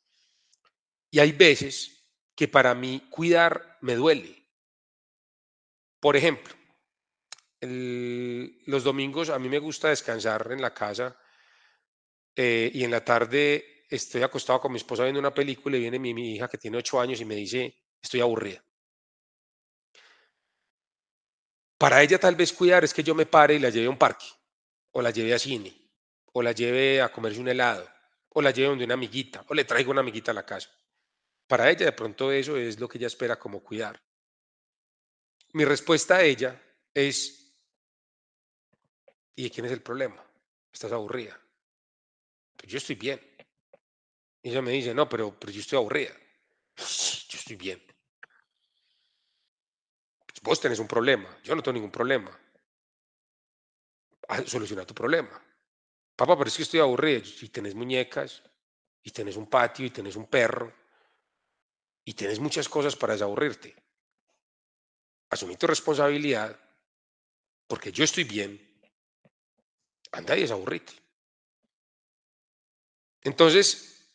Y 1.09 1.17
hay 1.17 1.31
veces 1.31 1.98
que 2.39 2.47
para 2.47 2.73
mí 2.73 3.01
cuidar 3.09 3.77
me 3.81 3.95
duele. 3.95 4.47
Por 5.99 6.15
ejemplo, 6.15 6.55
los 7.59 8.85
domingos 8.85 9.29
a 9.29 9.37
mí 9.37 9.49
me 9.49 9.59
gusta 9.59 9.89
descansar 9.89 10.49
en 10.53 10.61
la 10.61 10.73
casa 10.73 11.19
eh, 12.33 12.71
y 12.73 12.85
en 12.85 12.91
la 12.91 13.03
tarde 13.03 13.83
estoy 13.89 14.23
acostado 14.23 14.61
con 14.61 14.71
mi 14.71 14.77
esposa 14.77 15.03
viendo 15.03 15.19
una 15.19 15.33
película 15.33 15.75
y 15.75 15.81
viene 15.81 15.99
mi, 15.99 16.13
mi 16.13 16.35
hija 16.35 16.47
que 16.47 16.57
tiene 16.57 16.77
ocho 16.77 17.01
años 17.01 17.19
y 17.19 17.25
me 17.25 17.35
dice, 17.35 17.75
estoy 18.01 18.21
aburrida. 18.21 18.63
Para 21.77 22.01
ella 22.01 22.21
tal 22.21 22.37
vez 22.37 22.53
cuidar 22.53 22.85
es 22.85 22.93
que 22.93 23.03
yo 23.03 23.15
me 23.15 23.25
pare 23.25 23.55
y 23.55 23.59
la 23.59 23.69
lleve 23.69 23.87
a 23.87 23.89
un 23.89 23.97
parque, 23.97 24.27
o 24.91 25.01
la 25.01 25.11
lleve 25.11 25.33
a 25.33 25.39
cine, 25.39 25.75
o 26.31 26.41
la 26.41 26.53
lleve 26.53 27.01
a 27.01 27.11
comerse 27.11 27.41
un 27.41 27.49
helado, 27.49 27.85
o 28.29 28.41
la 28.41 28.51
lleve 28.51 28.69
donde 28.69 28.85
una 28.85 28.93
amiguita, 28.93 29.43
o 29.49 29.53
le 29.53 29.65
traigo 29.65 29.91
una 29.91 29.99
amiguita 29.99 30.31
a 30.31 30.35
la 30.35 30.45
casa. 30.45 30.69
Para 31.49 31.67
ella 31.71 31.87
de 31.87 31.93
pronto 31.93 32.31
eso 32.31 32.55
es 32.57 32.79
lo 32.79 32.87
que 32.87 32.99
ella 32.99 33.07
espera 33.07 33.39
como 33.39 33.63
cuidar. 33.63 33.99
Mi 35.53 35.65
respuesta 35.65 36.17
a 36.17 36.21
ella 36.21 36.61
es, 36.93 37.51
¿y 39.35 39.49
quién 39.49 39.65
es 39.65 39.71
el 39.71 39.81
problema? 39.81 40.23
Estás 40.71 40.91
aburrida. 40.91 41.41
Pues 42.55 42.71
yo 42.71 42.77
estoy 42.77 42.97
bien. 42.97 43.19
Y 44.43 44.51
ella 44.51 44.61
me 44.61 44.69
dice, 44.69 44.93
no, 44.93 45.09
pero, 45.09 45.39
pero 45.39 45.51
yo 45.51 45.61
estoy 45.61 45.77
aburrida. 45.77 46.13
Yo 46.77 47.39
estoy 47.39 47.55
bien. 47.55 47.83
Pues 50.27 50.41
vos 50.43 50.61
tenés 50.61 50.77
un 50.77 50.87
problema, 50.87 51.35
yo 51.43 51.55
no 51.55 51.63
tengo 51.63 51.73
ningún 51.73 51.91
problema. 51.91 52.29
Ah, 54.27 54.43
soluciona 54.45 54.85
tu 54.85 54.93
problema. 54.93 55.41
Papá, 56.15 56.37
pero 56.37 56.47
es 56.47 56.55
que 56.55 56.61
estoy 56.61 56.79
aburrido. 56.79 57.23
Y 57.41 57.49
tenés 57.49 57.73
muñecas, 57.73 58.43
y 59.01 59.09
tenés 59.09 59.35
un 59.35 59.49
patio, 59.49 59.87
y 59.87 59.89
tenés 59.89 60.15
un 60.15 60.27
perro, 60.27 60.71
y 62.05 62.13
tenés 62.13 62.39
muchas 62.39 62.67
cosas 62.67 62.95
para 62.95 63.13
desaburrirte. 63.13 63.75
Asumí 65.29 65.55
tu 65.55 65.67
responsabilidad, 65.67 66.59
porque 67.67 67.91
yo 67.91 68.03
estoy 68.03 68.23
bien. 68.23 68.59
Anda 70.11 70.35
y 70.35 70.41
desaburrite. 70.41 70.93
Entonces, 73.21 74.07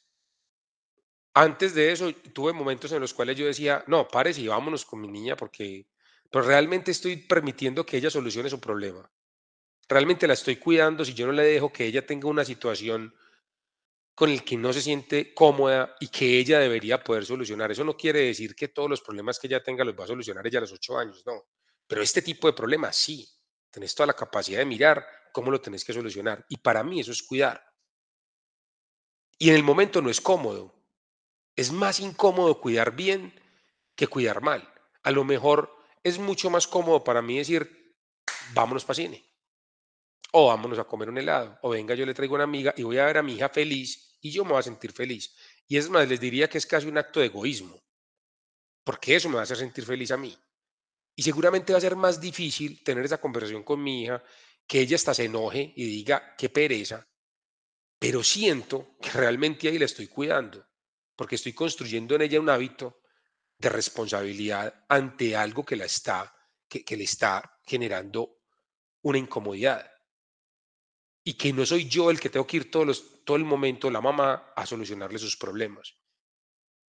antes 1.34 1.74
de 1.74 1.92
eso, 1.92 2.12
tuve 2.32 2.52
momentos 2.52 2.90
en 2.92 3.00
los 3.00 3.14
cuales 3.14 3.36
yo 3.36 3.46
decía, 3.46 3.84
no, 3.86 4.08
pares 4.08 4.38
y 4.38 4.48
vámonos 4.48 4.84
con 4.84 5.00
mi 5.00 5.08
niña 5.08 5.36
porque 5.36 5.86
pero 6.34 6.46
realmente 6.46 6.90
estoy 6.90 7.16
permitiendo 7.16 7.86
que 7.86 7.96
ella 7.96 8.10
solucione 8.10 8.50
su 8.50 8.58
problema. 8.58 9.08
Realmente 9.88 10.26
la 10.26 10.34
estoy 10.34 10.56
cuidando 10.56 11.04
si 11.04 11.14
yo 11.14 11.28
no 11.28 11.32
le 11.32 11.44
dejo 11.44 11.72
que 11.72 11.86
ella 11.86 12.04
tenga 12.04 12.28
una 12.28 12.44
situación 12.44 13.14
con 14.14 14.30
el 14.30 14.44
que 14.44 14.56
no 14.56 14.72
se 14.72 14.80
siente 14.80 15.34
cómoda 15.34 15.96
y 15.98 16.08
que 16.08 16.38
ella 16.38 16.60
debería 16.60 17.02
poder 17.02 17.26
solucionar. 17.26 17.72
Eso 17.72 17.84
no 17.84 17.96
quiere 17.96 18.20
decir 18.20 18.54
que 18.54 18.68
todos 18.68 18.88
los 18.88 19.00
problemas 19.00 19.38
que 19.38 19.48
ella 19.48 19.62
tenga 19.62 19.84
los 19.84 19.98
va 19.98 20.04
a 20.04 20.08
solucionar 20.08 20.46
ella 20.46 20.58
a 20.58 20.62
los 20.62 20.72
ocho 20.72 20.96
años, 20.96 21.22
no. 21.26 21.44
Pero 21.86 22.02
este 22.02 22.22
tipo 22.22 22.46
de 22.46 22.52
problemas 22.52 22.96
sí. 22.96 23.28
Tenés 23.70 23.94
toda 23.94 24.06
la 24.06 24.14
capacidad 24.14 24.58
de 24.58 24.64
mirar 24.64 25.04
cómo 25.32 25.50
lo 25.50 25.60
tenés 25.60 25.84
que 25.84 25.92
solucionar. 25.92 26.46
Y 26.48 26.58
para 26.58 26.84
mí 26.84 27.00
eso 27.00 27.10
es 27.10 27.24
cuidar. 27.24 27.64
Y 29.36 29.48
en 29.48 29.56
el 29.56 29.64
momento 29.64 30.00
no 30.00 30.10
es 30.10 30.20
cómodo. 30.20 30.72
Es 31.56 31.72
más 31.72 31.98
incómodo 31.98 32.60
cuidar 32.60 32.94
bien 32.94 33.34
que 33.96 34.06
cuidar 34.06 34.42
mal. 34.42 34.72
A 35.02 35.10
lo 35.10 35.24
mejor 35.24 35.76
es 36.04 36.18
mucho 36.20 36.50
más 36.50 36.68
cómodo 36.68 37.02
para 37.02 37.20
mí 37.20 37.38
decir, 37.38 37.96
vámonos 38.52 38.84
para 38.84 38.94
cine. 38.94 39.33
O 40.32 40.48
vámonos 40.48 40.78
a 40.78 40.84
comer 40.84 41.08
un 41.08 41.18
helado. 41.18 41.58
O 41.62 41.70
venga, 41.70 41.94
yo 41.94 42.04
le 42.06 42.14
traigo 42.14 42.34
una 42.34 42.44
amiga 42.44 42.74
y 42.76 42.82
voy 42.82 42.98
a 42.98 43.06
ver 43.06 43.18
a 43.18 43.22
mi 43.22 43.34
hija 43.34 43.48
feliz 43.48 44.18
y 44.20 44.30
yo 44.30 44.44
me 44.44 44.52
voy 44.52 44.60
a 44.60 44.62
sentir 44.62 44.92
feliz. 44.92 45.34
Y 45.68 45.76
es 45.76 45.88
más, 45.88 46.08
les 46.08 46.20
diría 46.20 46.48
que 46.48 46.58
es 46.58 46.66
casi 46.66 46.86
un 46.86 46.98
acto 46.98 47.20
de 47.20 47.26
egoísmo. 47.26 47.80
Porque 48.82 49.16
eso 49.16 49.28
me 49.28 49.36
va 49.36 49.40
a 49.40 49.44
hacer 49.44 49.56
sentir 49.56 49.84
feliz 49.84 50.10
a 50.10 50.16
mí. 50.16 50.36
Y 51.16 51.22
seguramente 51.22 51.72
va 51.72 51.78
a 51.78 51.82
ser 51.82 51.96
más 51.96 52.20
difícil 52.20 52.82
tener 52.82 53.04
esa 53.04 53.20
conversación 53.20 53.62
con 53.62 53.82
mi 53.82 54.02
hija, 54.02 54.22
que 54.66 54.80
ella 54.80 54.96
hasta 54.96 55.14
se 55.14 55.24
enoje 55.24 55.72
y 55.76 55.84
diga, 55.84 56.34
qué 56.36 56.48
pereza. 56.48 57.06
Pero 57.98 58.22
siento 58.22 58.96
que 59.00 59.10
realmente 59.10 59.68
ahí 59.68 59.78
la 59.78 59.84
estoy 59.84 60.08
cuidando, 60.08 60.66
porque 61.16 61.36
estoy 61.36 61.52
construyendo 61.52 62.14
en 62.16 62.22
ella 62.22 62.40
un 62.40 62.50
hábito 62.50 63.00
de 63.58 63.68
responsabilidad 63.68 64.84
ante 64.88 65.36
algo 65.36 65.64
que, 65.64 65.76
la 65.76 65.84
está, 65.84 66.34
que, 66.68 66.96
le 66.96 67.04
está 67.04 67.58
generando 67.64 68.40
una 69.02 69.18
incomodidad. 69.18 69.90
Y 71.24 71.34
que 71.34 71.52
no 71.52 71.64
soy 71.64 71.88
yo 71.88 72.10
el 72.10 72.20
que 72.20 72.28
tengo 72.28 72.46
que 72.46 72.58
ir 72.58 72.70
todos 72.70 72.86
los, 72.86 73.24
todo 73.24 73.36
el 73.36 73.44
momento, 73.44 73.90
la 73.90 74.00
mamá, 74.00 74.52
a 74.54 74.66
solucionarle 74.66 75.18
sus 75.18 75.36
problemas. 75.36 75.94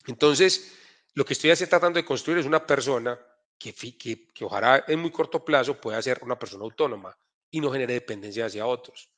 Entonces, 0.06 0.76
lo 1.14 1.26
que 1.26 1.34
estoy 1.34 1.56
tratando 1.56 1.98
de 1.98 2.06
construir 2.06 2.40
es 2.40 2.46
una 2.46 2.66
persona 2.66 3.18
que, 3.58 3.74
que, 3.74 4.28
que, 4.28 4.46
ojalá 4.46 4.84
en 4.88 5.00
muy 5.00 5.12
corto 5.12 5.44
plazo 5.44 5.80
pueda 5.80 6.02
ser 6.02 6.20
una 6.22 6.38
persona 6.38 6.64
autónoma 6.64 7.18
y 7.50 7.62
no 7.62 7.72
genere 7.72 7.94
dependencia 7.94 8.46
hacia 8.46 8.68
otros. 8.68 9.10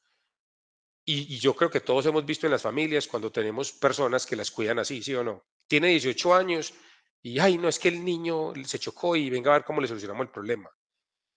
Y, 1.04 1.36
y, 1.36 1.40
yo 1.40 1.56
creo 1.56 1.72
que 1.72 1.80
todos 1.80 2.06
hemos 2.06 2.26
visto 2.26 2.46
en 2.46 2.52
las 2.52 2.62
familias 2.62 3.08
cuando 3.08 3.32
tenemos 3.32 3.72
personas 3.72 4.26
que 4.26 4.36
las 4.36 4.52
cuidan 4.52 4.78
así, 4.80 5.02
¿sí 5.02 5.16
o 5.16 5.24
no? 5.24 5.44
Tiene 5.68 5.88
18 5.88 6.34
años 6.36 6.74
y, 7.22 7.40
ay, 7.40 7.58
no, 7.58 7.68
es 7.68 7.80
que 7.80 7.88
el 7.88 8.04
niño 8.04 8.54
se 8.66 8.80
chocó 8.80 9.16
y 9.16 9.30
venga 9.30 9.52
a 9.52 9.58
ver 9.58 9.66
cómo 9.66 9.82
le 9.82 9.88
solucionamos 9.88 10.26
el 10.26 10.32
problema. 10.32 10.70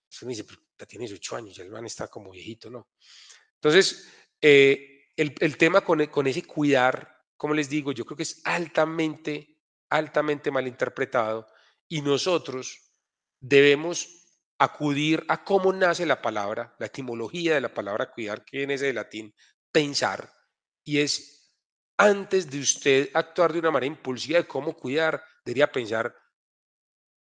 Entonces 0.04 0.26
me 0.26 0.30
dice, 0.30 0.44
pero 0.44 0.60
ya 0.78 0.86
tiene 0.86 1.04
18 1.04 1.36
años, 1.36 1.56
ya 1.56 1.64
el 1.64 1.70
man 1.70 1.86
está 1.86 2.08
como 2.08 2.30
viejito, 2.30 2.68
¿no? 2.68 2.90
Entonces, 3.62 4.08
eh, 4.40 5.10
el, 5.16 5.58
tema 5.58 5.82
con, 5.82 6.00
ese 6.00 6.42
cuidar, 6.44 7.26
como 7.36 7.52
les 7.52 7.68
digo, 7.68 7.92
yo 7.92 8.06
creo 8.06 8.16
que 8.16 8.22
es 8.22 8.40
altamente, 8.44 9.58
altamente 9.90 10.50
mal 10.50 10.66
interpretado 10.66 11.46
y 11.86 12.00
nosotros 12.00 12.90
debemos 13.38 14.08
acudir 14.58 15.24
a 15.28 15.44
cómo 15.44 15.74
nace 15.74 16.06
la 16.06 16.22
palabra, 16.22 16.74
la 16.78 16.86
etimología 16.86 17.54
de 17.54 17.60
la 17.60 17.74
palabra 17.74 18.10
cuidar, 18.10 18.44
que 18.46 18.58
viene 18.58 18.74
ese 18.74 18.94
latín, 18.94 19.34
pensar, 19.70 20.32
y 20.82 21.00
es 21.00 21.54
antes 21.98 22.50
de 22.50 22.60
usted 22.60 23.10
actuar 23.12 23.52
de 23.52 23.58
una 23.58 23.70
manera 23.70 23.92
impulsiva 23.92 24.38
de 24.38 24.46
cómo 24.46 24.74
cuidar, 24.74 25.22
debería 25.44 25.70
pensar 25.70 26.14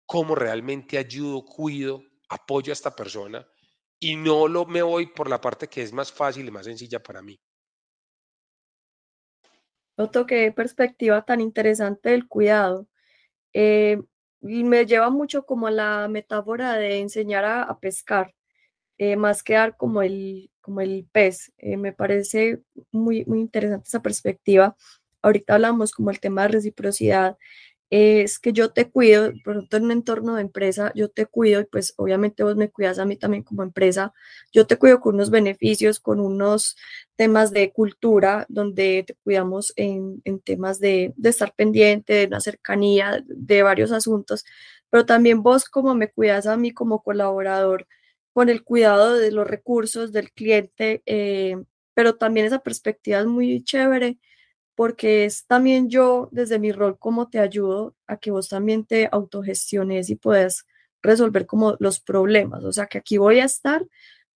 cómo 0.04 0.34
realmente 0.34 0.98
ayudo, 0.98 1.46
cuido, 1.46 2.02
apoyo 2.28 2.72
a 2.72 2.74
esta 2.74 2.94
persona 2.94 3.46
y 4.00 4.16
no 4.16 4.48
lo 4.48 4.66
me 4.66 4.82
voy 4.82 5.06
por 5.06 5.28
la 5.28 5.40
parte 5.40 5.68
que 5.68 5.82
es 5.82 5.92
más 5.92 6.12
fácil 6.12 6.46
y 6.46 6.50
más 6.50 6.66
sencilla 6.66 7.02
para 7.02 7.22
mí. 7.22 7.38
Otro 9.96 10.26
qué 10.26 10.52
perspectiva 10.52 11.24
tan 11.24 11.40
interesante 11.40 12.10
del 12.10 12.28
cuidado. 12.28 12.86
Eh, 13.54 13.98
y 14.42 14.64
me 14.64 14.84
lleva 14.84 15.10
mucho 15.10 15.46
como 15.46 15.66
a 15.66 15.70
la 15.70 16.08
metáfora 16.08 16.74
de 16.74 16.98
enseñar 17.00 17.44
a, 17.46 17.78
pescar, 17.80 18.34
eh, 18.98 19.16
más 19.16 19.42
que 19.42 19.54
dar 19.54 19.76
como 19.76 20.02
el, 20.02 20.50
como 20.60 20.82
el 20.82 21.08
pez. 21.10 21.52
Eh, 21.58 21.78
me 21.78 21.92
parece 21.92 22.62
muy, 22.92 23.24
muy 23.24 23.40
interesante 23.40 23.88
esa 23.88 24.02
perspectiva. 24.02 24.76
Ahorita 25.22 25.54
hablamos 25.54 25.92
como 25.92 26.10
el 26.10 26.20
tema 26.20 26.42
de 26.42 26.48
reciprocidad 26.48 27.38
es 27.90 28.38
que 28.38 28.52
yo 28.52 28.72
te 28.72 28.90
cuido, 28.90 29.32
por 29.44 29.56
ejemplo, 29.56 29.78
en 29.78 29.84
un 29.84 29.90
entorno 29.92 30.34
de 30.34 30.42
empresa, 30.42 30.92
yo 30.94 31.08
te 31.08 31.26
cuido 31.26 31.60
y 31.60 31.64
pues 31.64 31.94
obviamente 31.96 32.42
vos 32.42 32.56
me 32.56 32.70
cuidas 32.70 32.98
a 32.98 33.04
mí 33.04 33.16
también 33.16 33.44
como 33.44 33.62
empresa, 33.62 34.12
yo 34.52 34.66
te 34.66 34.76
cuido 34.76 35.00
con 35.00 35.14
unos 35.14 35.30
beneficios, 35.30 36.00
con 36.00 36.20
unos 36.20 36.76
temas 37.16 37.52
de 37.52 37.72
cultura, 37.72 38.46
donde 38.48 39.04
te 39.06 39.14
cuidamos 39.14 39.72
en, 39.76 40.22
temas 40.44 40.80
de, 40.80 41.12
de, 41.16 41.28
estar 41.30 41.54
pendiente, 41.54 42.14
de 42.14 42.26
una 42.26 42.40
cercanía, 42.40 43.22
de 43.26 43.62
varios 43.62 43.92
asuntos, 43.92 44.44
pero 44.90 45.06
también 45.06 45.42
vos 45.42 45.66
como 45.66 45.94
me 45.94 46.10
cuidas 46.10 46.46
a 46.46 46.56
mí 46.56 46.72
como 46.72 47.02
colaborador, 47.02 47.86
con 48.32 48.50
el 48.50 48.64
cuidado 48.64 49.14
de 49.14 49.30
los 49.32 49.46
recursos 49.46 50.12
del 50.12 50.30
cliente, 50.32 51.02
eh, 51.06 51.56
pero 51.94 52.16
también 52.16 52.46
esa 52.46 52.58
perspectiva 52.58 53.20
es 53.20 53.26
muy 53.26 53.64
chévere 53.64 54.18
porque 54.76 55.24
es 55.24 55.46
también 55.46 55.88
yo, 55.90 56.28
desde 56.32 56.58
mi 56.60 56.70
rol, 56.72 56.98
como 56.98 57.28
te 57.28 57.40
ayudo 57.40 57.96
a 58.06 58.18
que 58.18 58.30
vos 58.30 58.48
también 58.48 58.84
te 58.86 59.08
autogestiones 59.10 60.10
y 60.10 60.16
puedas 60.16 60.66
resolver 61.02 61.46
como 61.46 61.76
los 61.80 62.00
problemas. 62.00 62.64
O 62.64 62.72
sea, 62.72 62.86
que 62.86 62.98
aquí 62.98 63.18
voy 63.18 63.40
a 63.40 63.44
estar, 63.46 63.86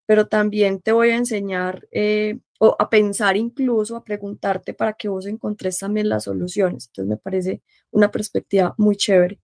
pero 0.06 0.26
también 0.28 0.80
te 0.80 0.92
voy 0.92 1.11
a 1.11 1.16
enseñar 1.16 1.87
eh, 1.92 2.38
o 2.59 2.76
a 2.78 2.90
pensar 2.90 3.37
incluso, 3.37 3.97
a 3.97 4.04
preguntarte 4.04 4.75
para 4.75 4.94
que 4.94 5.09
vos 5.09 5.26
encontres 5.26 5.78
también 5.78 6.09
las 6.09 6.25
soluciones. 6.25 6.87
Entonces 6.88 7.11
me 7.11 7.16
parece 7.18 7.62
una 7.90 8.11
perspectiva 8.11 8.75
muy 8.78 8.97
chévere. 8.97 9.40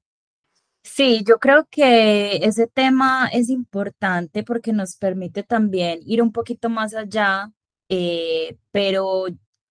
Sí, 0.84 1.24
yo 1.26 1.38
creo 1.38 1.66
que 1.70 2.36
ese 2.38 2.68
tema 2.68 3.28
es 3.32 3.50
importante 3.50 4.44
porque 4.44 4.72
nos 4.72 4.96
permite 4.96 5.42
también 5.42 6.00
ir 6.06 6.22
un 6.22 6.32
poquito 6.32 6.70
más 6.70 6.94
allá, 6.94 7.52
eh, 7.88 8.56
pero 8.70 9.26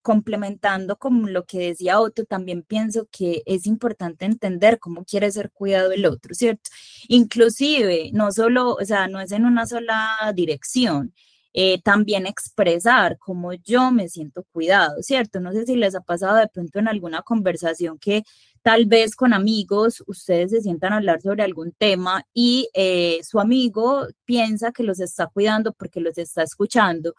complementando 0.05 0.97
con 0.97 1.33
lo 1.33 1.45
que 1.45 1.57
decía 1.57 1.99
Otto, 1.99 2.25
también 2.25 2.61
pienso 2.61 3.07
que 3.11 3.41
es 3.47 3.65
importante 3.65 4.25
entender 4.25 4.77
cómo 4.77 5.03
quiere 5.03 5.31
ser 5.31 5.49
cuidado 5.51 5.91
el 5.91 6.05
otro, 6.05 6.35
¿cierto? 6.35 6.69
Inclusive, 7.07 8.11
no 8.13 8.31
solo, 8.31 8.75
o 8.75 8.85
sea, 8.85 9.07
no 9.07 9.19
es 9.19 9.31
en 9.31 9.45
una 9.45 9.65
sola 9.65 10.09
dirección. 10.35 11.11
Eh, 11.57 11.81
también 11.81 12.27
expresar 12.27 13.17
cómo 13.17 13.53
yo 13.53 13.89
me 13.89 14.09
siento 14.09 14.43
cuidado, 14.51 15.01
¿cierto? 15.01 15.39
No 15.39 15.53
sé 15.53 15.65
si 15.65 15.75
les 15.77 15.95
ha 15.95 16.01
pasado 16.01 16.35
de 16.35 16.49
pronto 16.49 16.79
en 16.79 16.89
alguna 16.89 17.21
conversación 17.23 17.97
que 17.97 18.23
tal 18.61 18.85
vez 18.87 19.15
con 19.15 19.33
amigos 19.33 20.03
ustedes 20.05 20.51
se 20.51 20.61
sientan 20.61 20.91
a 20.93 20.97
hablar 20.97 21.21
sobre 21.21 21.43
algún 21.43 21.71
tema 21.71 22.25
y 22.33 22.67
eh, 22.73 23.19
su 23.23 23.39
amigo 23.39 24.05
piensa 24.25 24.71
que 24.71 24.83
los 24.83 24.99
está 24.99 25.27
cuidando 25.27 25.71
porque 25.71 26.01
los 26.01 26.17
está 26.17 26.43
escuchando, 26.43 27.15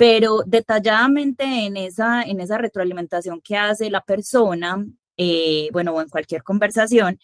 pero 0.00 0.44
detalladamente 0.46 1.44
en 1.44 1.76
esa, 1.76 2.22
en 2.22 2.40
esa 2.40 2.56
retroalimentación 2.56 3.42
que 3.42 3.58
hace 3.58 3.90
la 3.90 4.00
persona, 4.00 4.82
eh, 5.18 5.68
bueno, 5.74 5.92
o 5.92 6.00
en 6.00 6.08
cualquier 6.08 6.42
conversación, 6.42 7.18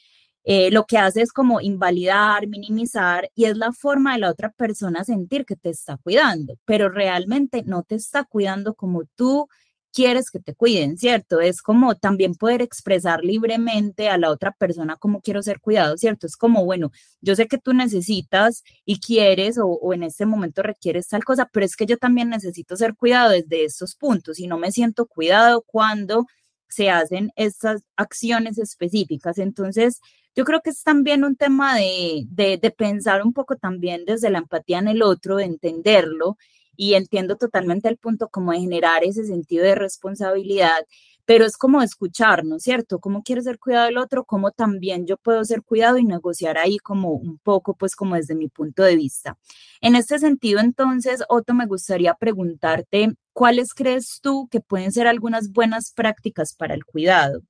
eh, 0.44 0.70
lo 0.70 0.84
que 0.84 0.98
hace 0.98 1.22
es 1.22 1.32
como 1.32 1.62
invalidar, 1.62 2.46
minimizar 2.48 3.30
y 3.34 3.46
es 3.46 3.56
la 3.56 3.72
forma 3.72 4.12
de 4.12 4.18
la 4.20 4.30
otra 4.30 4.50
persona 4.50 5.04
sentir 5.04 5.46
que 5.46 5.56
te 5.56 5.70
está 5.70 5.96
cuidando, 5.96 6.58
pero 6.66 6.90
realmente 6.90 7.62
no 7.64 7.82
te 7.82 7.94
está 7.94 8.24
cuidando 8.24 8.74
como 8.74 9.04
tú 9.16 9.48
quieres 9.96 10.30
que 10.30 10.40
te 10.40 10.54
cuiden, 10.54 10.98
¿cierto? 10.98 11.40
Es 11.40 11.62
como 11.62 11.94
también 11.94 12.34
poder 12.34 12.60
expresar 12.60 13.24
libremente 13.24 14.10
a 14.10 14.18
la 14.18 14.30
otra 14.30 14.52
persona 14.52 14.96
cómo 14.96 15.22
quiero 15.22 15.42
ser 15.42 15.58
cuidado, 15.58 15.96
¿cierto? 15.96 16.26
Es 16.26 16.36
como, 16.36 16.66
bueno, 16.66 16.90
yo 17.22 17.34
sé 17.34 17.48
que 17.48 17.56
tú 17.56 17.72
necesitas 17.72 18.62
y 18.84 19.00
quieres 19.00 19.56
o, 19.58 19.94
en 19.94 20.02
este 20.02 20.26
momento 20.26 20.62
requieres 20.62 21.08
tal 21.08 21.24
cosa, 21.24 21.48
pero 21.50 21.64
es 21.64 21.76
que 21.76 21.86
yo 21.86 21.96
también 21.96 22.28
necesito 22.28 22.76
ser 22.76 22.94
cuidado 22.94 23.30
desde 23.30 23.64
estos 23.64 23.94
puntos 23.94 24.38
y 24.38 24.46
no 24.46 24.58
me 24.58 24.70
siento 24.70 25.06
cuidado 25.06 25.62
cuando 25.66 26.26
se 26.68 26.90
hacen 26.90 27.30
estas 27.34 27.82
acciones 27.96 28.58
específicas. 28.58 29.38
Entonces, 29.38 30.00
yo 30.34 30.44
creo 30.44 30.60
que 30.60 30.70
es 30.70 30.82
también 30.82 31.24
un 31.24 31.36
tema 31.36 31.74
de, 31.74 32.24
de, 32.28 32.58
de 32.58 32.70
pensar 32.70 33.22
un 33.22 33.32
poco 33.32 33.56
también 33.56 34.04
desde 34.04 34.28
la 34.28 34.38
empatía 34.38 34.78
en 34.78 34.88
el 34.88 35.02
otro, 35.02 35.36
de 35.36 35.44
entenderlo 35.46 36.36
y 36.76 36.94
entiendo 36.94 37.36
totalmente 37.36 37.88
el 37.88 37.96
punto 37.96 38.28
como 38.28 38.52
de 38.52 38.60
generar 38.60 39.04
ese 39.04 39.24
sentido 39.24 39.64
de 39.64 39.74
responsabilidad, 39.74 40.86
pero 41.26 41.44
es 41.44 41.56
como 41.56 41.82
escucharnos, 41.82 42.62
¿cierto? 42.62 43.00
¿Cómo 43.00 43.22
quiere 43.22 43.42
ser 43.42 43.58
cuidado 43.58 43.86
del 43.86 43.98
otro? 43.98 44.24
¿Cómo 44.24 44.52
también 44.52 45.06
yo 45.06 45.16
puedo 45.16 45.44
ser 45.44 45.62
cuidado 45.62 45.98
y 45.98 46.04
negociar 46.04 46.56
ahí 46.56 46.78
como 46.78 47.10
un 47.10 47.38
poco, 47.38 47.74
pues 47.74 47.96
como 47.96 48.14
desde 48.14 48.36
mi 48.36 48.48
punto 48.48 48.84
de 48.84 48.96
vista? 48.96 49.36
En 49.80 49.96
este 49.96 50.18
sentido, 50.18 50.60
entonces, 50.60 51.24
Otto, 51.28 51.52
me 51.52 51.66
gustaría 51.66 52.14
preguntarte, 52.14 53.14
¿cuáles 53.32 53.74
crees 53.74 54.20
tú 54.22 54.48
que 54.50 54.60
pueden 54.60 54.92
ser 54.92 55.08
algunas 55.08 55.50
buenas 55.50 55.92
prácticas 55.92 56.54
para 56.54 56.74
el 56.74 56.84
cuidado? 56.84 57.42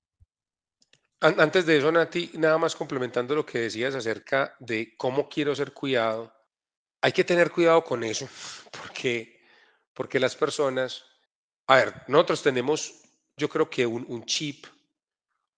Antes 1.21 1.65
de 1.65 1.79
eso, 1.79 1.91
Nati, 1.91 2.31
nada 2.35 2.59
más 2.59 2.77
complementando 2.77 3.35
lo 3.35 3.47
que 3.47 3.61
decías 3.61 3.95
acerca 3.95 4.55
de 4.61 4.95
cómo 4.97 5.29
quiero 5.29 5.55
ser 5.55 5.73
cuidado, 5.73 6.33
hay 7.07 7.13
que 7.13 7.23
tener 7.23 7.53
cuidado 7.53 7.85
con 7.85 8.03
eso, 8.03 8.29
porque, 8.73 9.41
porque 9.95 10.19
las 10.19 10.35
personas, 10.35 11.05
a 11.69 11.77
ver, 11.77 12.03
nosotros 12.09 12.43
tenemos, 12.43 13.01
yo 13.37 13.49
creo 13.49 13.71
que 13.71 13.87
un, 13.87 14.25
chip 14.25 14.67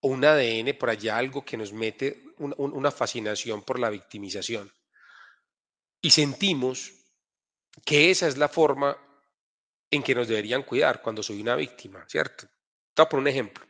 o 0.01 0.09
un 0.09 0.23
ADN 0.27 0.77
por 0.79 0.91
allá, 0.91 1.17
algo 1.17 1.43
que 1.43 1.57
nos 1.57 1.73
mete 1.73 2.23
una 2.37 2.91
fascinación 2.91 3.63
por 3.63 3.79
la 3.79 3.89
victimización. 3.89 4.71
Y 6.03 6.11
sentimos 6.11 6.93
que 7.83 8.11
esa 8.11 8.29
es 8.29 8.37
la 8.37 8.51
forma 8.51 8.99
en 9.91 10.03
que 10.03 10.15
nos 10.15 10.29
deberían 10.29 10.65
cuidar 10.65 11.01
cuando 11.01 11.23
soy 11.23 11.41
una 11.41 11.57
víctima, 11.57 12.05
¿cierto? 12.07 12.47
Te 12.93 13.07
poner 13.07 13.23
un 13.23 13.29
ejemplo. 13.29 13.67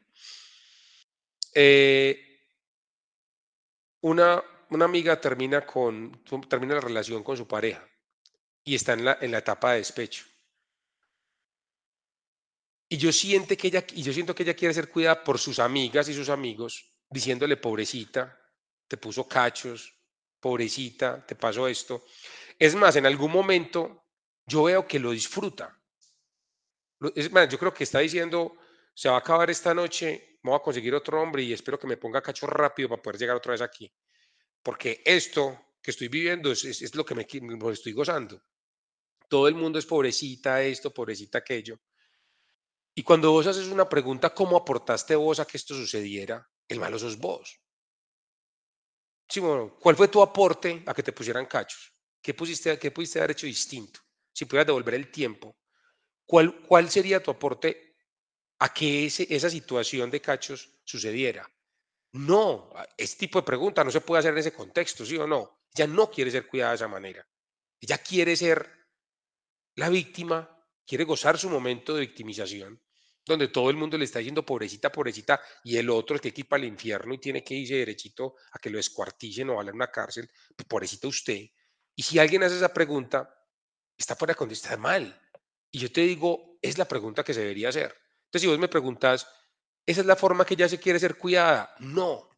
Eh, 1.54 2.40
una, 4.00 4.42
una 4.71 4.85
amiga 4.85 5.21
termina, 5.21 5.65
con, 5.65 6.23
termina 6.49 6.75
la 6.75 6.81
relación 6.81 7.23
con 7.23 7.37
su 7.37 7.47
pareja 7.47 7.87
y 8.65 8.75
está 8.75 8.93
en 8.93 9.04
la, 9.04 9.19
en 9.21 9.31
la 9.31 9.39
etapa 9.39 9.73
de 9.73 9.78
despecho. 9.78 10.25
Y 12.91 12.97
yo, 12.97 13.13
siento 13.13 13.57
que 13.57 13.69
ella, 13.69 13.85
y 13.95 14.02
yo 14.02 14.13
siento 14.13 14.35
que 14.35 14.43
ella 14.43 14.54
quiere 14.54 14.75
ser 14.75 14.91
cuidada 14.91 15.23
por 15.23 15.39
sus 15.39 15.59
amigas 15.59 16.09
y 16.09 16.15
sus 16.15 16.28
amigos, 16.28 16.91
diciéndole, 17.11 17.57
pobrecita, 17.57 18.39
te 18.87 18.97
puso 18.97 19.28
cachos, 19.28 19.95
pobrecita, 20.41 21.25
te 21.26 21.35
pasó 21.35 21.69
esto. 21.69 22.04
Es 22.59 22.75
más, 22.75 22.97
en 22.97 23.07
algún 23.07 23.31
momento 23.31 24.04
yo 24.47 24.65
veo 24.65 24.87
que 24.87 24.99
lo 24.99 25.11
disfruta. 25.11 25.78
Es 27.15 27.31
más, 27.31 27.49
yo 27.49 27.59
creo 27.59 27.73
que 27.73 27.85
está 27.85 28.00
diciendo, 28.00 28.57
se 28.95 29.09
va 29.09 29.17
a 29.17 29.19
acabar 29.19 29.50
esta 29.50 29.75
noche, 29.75 30.39
voy 30.43 30.57
a 30.57 30.61
conseguir 30.61 30.95
otro 30.95 31.21
hombre 31.21 31.43
y 31.43 31.52
espero 31.52 31.78
que 31.78 31.87
me 31.87 31.99
ponga 31.99 32.23
cachos 32.23 32.49
rápido 32.49 32.89
para 32.89 33.02
poder 33.02 33.21
llegar 33.21 33.37
otra 33.37 33.52
vez 33.52 33.61
aquí 33.61 33.93
porque 34.69 35.00
esto 35.02 35.78
que 35.81 35.93
estoy 35.93 36.09
viviendo 36.09 36.52
es, 36.52 36.95
lo 36.95 37.02
que 37.02 37.15
me, 37.15 37.26
estoy 37.73 37.93
gozando. 37.95 38.45
Todo 39.26 39.49
el 39.49 39.54
mundo 39.54 39.78
es 39.78 39.87
pobrecita 39.87 40.63
esto, 40.63 40.93
pobrecita 40.93 41.39
aquello. 41.39 41.81
Y 42.95 43.02
cuando 43.02 43.33
vos 43.33 43.47
haces 43.47 43.69
una 43.69 43.89
pregunta, 43.89 44.35
¿cómo 44.35 44.59
aportaste 44.59 45.17
vos 45.17 45.41
a 45.41 45.47
que 45.47 45.57
esto 45.57 45.75
sucediera? 45.75 46.47
El 46.69 46.81
malo 46.81 46.99
sos 46.99 47.17
vos. 47.17 47.59
Sí, 49.26 49.41
bueno, 49.41 49.75
¿cuál 49.81 49.97
fue 49.97 50.09
tu 50.09 50.21
aporte 50.21 50.83
a 50.85 50.93
que 50.93 51.02
te 51.02 51.13
pusieran 51.13 51.47
cachos? 51.47 51.91
¿Qué, 52.21 52.35
pusiste, 52.35 52.78
qué 52.78 52.91
pudiste 52.91 53.21
haber 53.21 53.31
hecho 53.31 53.47
distinto? 53.47 54.00
Si 54.35 54.45
pudieras 54.45 54.67
devolver 54.67 54.97
el 54.97 55.11
tiempo, 55.11 55.57
¿cuál, 56.26 56.61
cuál 56.61 56.91
sería 56.91 57.23
tu 57.23 57.31
aporte 57.31 57.97
a 58.59 58.75
que 58.75 59.07
esa 59.07 59.49
situación 59.49 60.11
de 60.11 60.21
cachos 60.21 60.69
sucediera? 60.85 61.50
No, 62.12 62.73
este 62.97 63.26
tipo 63.26 63.40
de 63.40 63.47
pregunta 63.47 63.84
no 63.84 63.90
se 63.90 64.00
puede 64.00 64.21
hacer 64.21 64.32
en 64.32 64.38
ese 64.38 64.52
contexto, 64.52 65.04
¿sí 65.04 65.16
o 65.16 65.26
no? 65.26 65.60
Ella 65.75 65.86
no 65.86 66.10
quiere 66.10 66.30
ser 66.30 66.47
cuidada 66.47 66.71
de 66.71 66.76
esa 66.76 66.88
manera. 66.88 67.26
Ella 67.80 67.99
quiere 67.99 68.34
ser 68.34 68.68
la 69.75 69.88
víctima, 69.88 70.64
quiere 70.86 71.04
gozar 71.04 71.38
su 71.38 71.50
momento 71.50 71.94
de 71.94 72.00
victimización, 72.00 72.82
donde 73.25 73.49
todo 73.49 73.68
el 73.68 73.76
mundo 73.76 73.99
le 73.99 74.06
está 74.06 74.18
diciendo 74.21 74.44
pobrecita, 74.44 74.90
pobrecita, 74.90 75.40
y 75.62 75.76
el 75.76 75.90
otro 75.90 76.16
es 76.16 76.23
que 76.23 76.28
equipa 76.28 76.56
al 76.56 76.64
infierno 76.64 77.14
y 77.14 77.18
tiene 77.18 77.44
que 77.44 77.54
irse 77.54 77.75
derechito 77.75 78.36
a 78.52 78.58
que 78.58 78.71
lo 78.71 78.78
descuarticen 78.78 79.50
o 79.50 79.60
a 79.60 79.64
una 79.64 79.90
cárcel, 79.90 80.28
pues 80.56 80.66
pobrecita 80.66 81.06
usted. 81.08 81.44
Y 81.94 82.02
si 82.02 82.18
alguien 82.18 82.42
hace 82.42 82.56
esa 82.56 82.73
pregunta, 82.73 83.28
está 83.97 84.16
fuera 84.16 84.32
de 84.32 84.38
contexto, 84.38 84.66
está 84.66 84.78
mal. 84.78 85.21
Y 85.71 85.78
yo 85.78 85.92
te 85.92 86.00
digo, 86.00 86.58
es 86.62 86.78
la 86.78 86.88
pregunta 86.88 87.23
que 87.23 87.34
se 87.34 87.40
debería 87.40 87.68
hacer. 87.68 87.94
Entonces, 88.25 88.42
si 88.42 88.47
vos 88.47 88.58
me 88.58 88.68
preguntas, 88.68 89.26
¿Esa 89.89 90.03
es 90.03 90.07
la 90.07 90.17
forma 90.17 90.45
que 90.45 90.55
ya 90.55 90.69
se 90.69 90.79
quiere 90.79 91.01
ser 91.01 91.17
cuidada? 91.17 91.75
No. 91.79 92.29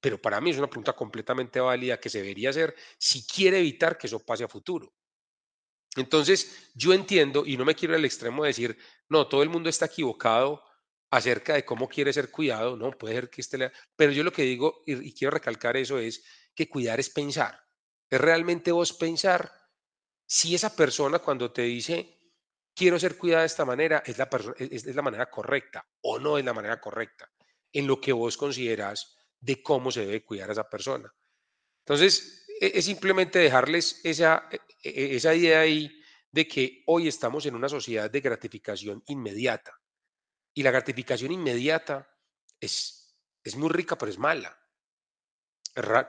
Pero 0.00 0.20
para 0.20 0.40
mí 0.40 0.50
es 0.50 0.58
una 0.58 0.66
pregunta 0.66 0.92
completamente 0.92 1.60
válida 1.60 2.00
que 2.00 2.10
se 2.10 2.18
debería 2.18 2.50
hacer 2.50 2.74
si 2.98 3.24
quiere 3.24 3.60
evitar 3.60 3.96
que 3.96 4.08
eso 4.08 4.18
pase 4.18 4.42
a 4.42 4.48
futuro. 4.48 4.92
Entonces, 5.94 6.72
yo 6.74 6.92
entiendo 6.92 7.44
y 7.46 7.56
no 7.56 7.64
me 7.64 7.76
quiero 7.76 7.94
al 7.94 8.04
extremo 8.04 8.42
de 8.42 8.48
decir, 8.48 8.76
no, 9.08 9.28
todo 9.28 9.44
el 9.44 9.50
mundo 9.50 9.68
está 9.68 9.86
equivocado 9.86 10.64
acerca 11.12 11.54
de 11.54 11.64
cómo 11.64 11.88
quiere 11.88 12.12
ser 12.12 12.32
cuidado, 12.32 12.76
no, 12.76 12.90
puede 12.90 13.14
ser 13.14 13.30
que 13.30 13.40
esté... 13.40 13.70
Pero 13.94 14.10
yo 14.10 14.24
lo 14.24 14.32
que 14.32 14.42
digo, 14.42 14.82
y 14.84 15.14
quiero 15.14 15.30
recalcar 15.30 15.76
eso, 15.76 16.00
es 16.00 16.24
que 16.56 16.68
cuidar 16.68 16.98
es 16.98 17.08
pensar. 17.08 17.56
Es 18.10 18.20
realmente 18.20 18.72
vos 18.72 18.92
pensar 18.92 19.52
si 20.26 20.56
esa 20.56 20.74
persona 20.74 21.20
cuando 21.20 21.52
te 21.52 21.62
dice, 21.62 22.13
quiero 22.74 22.98
ser 22.98 23.16
cuidada 23.16 23.42
de 23.42 23.46
esta 23.46 23.64
manera, 23.64 24.02
es 24.04 24.18
la, 24.18 24.28
es, 24.58 24.86
la 24.86 25.02
manera 25.02 25.30
correcta 25.30 25.86
o 26.02 26.18
no 26.18 26.36
es 26.38 26.44
la 26.44 26.52
manera 26.52 26.80
correcta 26.80 27.30
en 27.72 27.86
lo 27.86 28.00
que 28.00 28.12
vos 28.12 28.36
consideras 28.36 29.16
de 29.40 29.62
cómo 29.62 29.90
se 29.90 30.00
debe 30.00 30.24
cuidar 30.24 30.48
a 30.48 30.52
esa 30.52 30.68
persona. 30.68 31.12
Entonces, 31.80 32.46
e, 32.60 32.72
es 32.74 32.84
simplemente 32.84 33.38
dejarles 33.38 34.00
esa, 34.04 34.48
e, 34.50 34.58
e, 34.82 35.16
esa 35.16 35.34
idea 35.34 35.60
ahí 35.60 36.00
de 36.30 36.48
que 36.48 36.82
hoy 36.86 37.08
estamos 37.08 37.46
en 37.46 37.54
una 37.54 37.68
sociedad 37.68 38.10
de 38.10 38.20
gratificación 38.20 39.02
inmediata. 39.06 39.80
Y 40.52 40.62
la 40.62 40.70
gratificación 40.70 41.32
inmediata 41.32 42.08
es, 42.58 43.16
es 43.42 43.56
muy 43.56 43.68
rica, 43.68 43.96
pero 43.96 44.10
es 44.10 44.18
mala. 44.18 44.56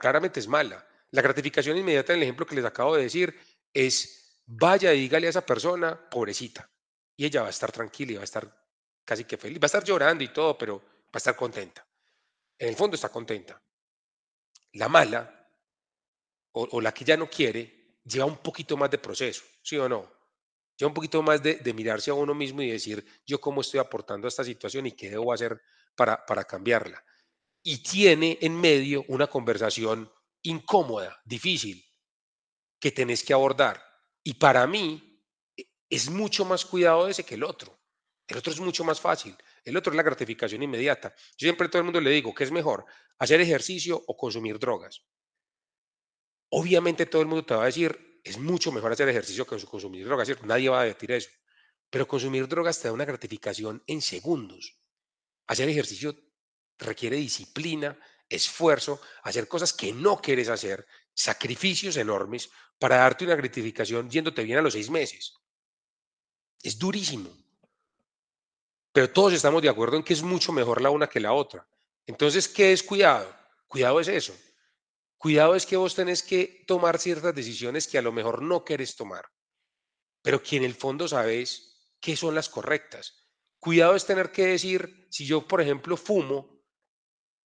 Claramente 0.00 0.40
es 0.40 0.48
mala. 0.48 0.86
La 1.10 1.22
gratificación 1.22 1.76
inmediata, 1.76 2.12
en 2.12 2.18
el 2.18 2.22
ejemplo 2.24 2.46
que 2.46 2.56
les 2.56 2.64
acabo 2.64 2.96
de 2.96 3.04
decir, 3.04 3.38
es 3.72 4.25
vaya 4.46 4.94
y 4.94 5.00
dígale 5.00 5.26
a 5.26 5.30
esa 5.30 5.44
persona, 5.44 6.08
pobrecita, 6.08 6.70
y 7.16 7.26
ella 7.26 7.42
va 7.42 7.48
a 7.48 7.50
estar 7.50 7.72
tranquila 7.72 8.12
y 8.12 8.14
va 8.16 8.20
a 8.22 8.24
estar 8.24 8.66
casi 9.04 9.24
que 9.24 9.36
feliz, 9.36 9.58
va 9.58 9.64
a 9.64 9.66
estar 9.66 9.84
llorando 9.84 10.22
y 10.22 10.28
todo, 10.28 10.56
pero 10.56 10.78
va 10.78 11.14
a 11.14 11.18
estar 11.18 11.36
contenta. 11.36 11.86
En 12.58 12.68
el 12.68 12.76
fondo 12.76 12.94
está 12.94 13.08
contenta. 13.08 13.60
La 14.72 14.88
mala, 14.88 15.48
o, 16.52 16.80
la 16.80 16.92
que 16.92 17.04
ya 17.04 17.16
no 17.16 17.28
quiere, 17.28 17.98
lleva 18.04 18.24
un 18.24 18.38
poquito 18.38 18.76
más 18.76 18.90
de 18.90 18.98
proceso, 18.98 19.44
¿sí 19.62 19.76
o 19.76 19.88
no? 19.88 20.10
Lleva 20.76 20.88
un 20.88 20.94
poquito 20.94 21.22
más 21.22 21.42
de, 21.42 21.72
mirarse 21.74 22.10
a 22.10 22.14
uno 22.14 22.34
mismo 22.34 22.62
y 22.62 22.70
decir, 22.70 23.04
yo 23.26 23.40
cómo 23.40 23.60
estoy 23.60 23.80
aportando 23.80 24.26
a 24.26 24.28
esta 24.28 24.44
situación 24.44 24.86
y 24.86 24.92
qué 24.92 25.10
debo 25.10 25.32
hacer 25.32 25.60
para, 25.94 26.24
para 26.24 26.44
cambiarla. 26.44 27.02
Y 27.62 27.82
tiene 27.82 28.38
en 28.40 28.58
medio 28.58 29.04
una 29.08 29.26
conversación 29.26 30.10
incómoda, 30.42 31.20
difícil, 31.24 31.84
que 32.78 32.92
tenés 32.92 33.24
que 33.24 33.32
abordar 33.32 33.85
y 34.26 34.34
para 34.34 34.66
mí 34.66 35.22
e, 35.56 35.68
es 35.88 36.10
mucho 36.10 36.44
más 36.44 36.64
cuidado 36.64 37.06
ese 37.06 37.24
que 37.24 37.36
el 37.36 37.44
otro. 37.44 37.78
El 38.26 38.36
otro 38.38 38.52
es 38.52 38.58
mucho 38.58 38.82
más 38.82 39.00
fácil. 39.00 39.36
El 39.62 39.76
otro 39.76 39.92
es 39.92 39.96
la 39.96 40.02
gratificación 40.02 40.64
inmediata. 40.64 41.14
Yo 41.38 41.46
siempre 41.46 41.68
a 41.68 41.70
todo 41.70 41.78
el 41.78 41.84
mundo 41.84 42.00
le 42.00 42.10
digo, 42.10 42.34
¿qué 42.34 42.42
es 42.42 42.50
mejor? 42.50 42.84
¿Hacer 43.20 43.40
ejercicio 43.40 44.02
o 44.04 44.16
consumir 44.16 44.58
drogas? 44.58 45.00
Obviamente 46.50 47.06
todo 47.06 47.22
el 47.22 47.28
mundo 47.28 47.46
te 47.46 47.54
va 47.54 47.62
a 47.62 47.66
decir, 47.66 48.20
es 48.24 48.36
mucho 48.36 48.72
mejor 48.72 48.90
hacer 48.90 49.08
ejercicio 49.08 49.46
que 49.46 49.64
consumir 49.64 50.04
drogas, 50.04 50.26
¿cierto? 50.26 50.44
Nadie 50.44 50.70
va 50.70 50.80
a 50.80 50.84
decir 50.86 51.12
eso. 51.12 51.30
Pero 51.88 52.08
consumir 52.08 52.48
drogas 52.48 52.80
te 52.80 52.88
da 52.88 52.94
una 52.94 53.04
gratificación 53.04 53.80
en 53.86 54.02
segundos. 54.02 54.76
Hacer 55.46 55.68
ejercicio 55.68 56.16
requiere 56.80 57.16
disciplina, 57.16 57.96
esfuerzo, 58.28 59.00
hacer 59.22 59.46
cosas 59.46 59.72
que 59.72 59.92
no 59.92 60.20
quieres 60.20 60.48
hacer, 60.48 60.84
sacrificios 61.16 61.96
enormes 61.96 62.50
para 62.78 62.96
darte 62.96 63.24
una 63.24 63.34
gratificación 63.34 64.10
yéndote 64.10 64.44
bien 64.44 64.58
a 64.58 64.62
los 64.62 64.74
seis 64.74 64.90
meses. 64.90 65.34
Es 66.62 66.78
durísimo. 66.78 67.30
Pero 68.92 69.10
todos 69.10 69.32
estamos 69.32 69.62
de 69.62 69.68
acuerdo 69.68 69.96
en 69.96 70.02
que 70.02 70.12
es 70.12 70.22
mucho 70.22 70.52
mejor 70.52 70.80
la 70.80 70.90
una 70.90 71.08
que 71.08 71.20
la 71.20 71.32
otra. 71.32 71.66
Entonces, 72.06 72.48
¿qué 72.48 72.72
es 72.72 72.82
cuidado? 72.82 73.34
Cuidado 73.66 73.98
es 73.98 74.08
eso. 74.08 74.34
Cuidado 75.16 75.54
es 75.54 75.64
que 75.64 75.76
vos 75.76 75.94
tenés 75.94 76.22
que 76.22 76.64
tomar 76.66 76.98
ciertas 76.98 77.34
decisiones 77.34 77.88
que 77.88 77.98
a 77.98 78.02
lo 78.02 78.12
mejor 78.12 78.42
no 78.42 78.64
quieres 78.64 78.94
tomar, 78.94 79.24
pero 80.22 80.42
que 80.42 80.56
en 80.56 80.64
el 80.64 80.74
fondo 80.74 81.08
sabes 81.08 81.94
que 81.98 82.14
son 82.14 82.34
las 82.34 82.48
correctas. 82.48 83.26
Cuidado 83.58 83.96
es 83.96 84.04
tener 84.04 84.30
que 84.30 84.46
decir, 84.46 85.08
si 85.10 85.26
yo, 85.26 85.46
por 85.46 85.60
ejemplo, 85.60 85.96
fumo, 85.96 86.62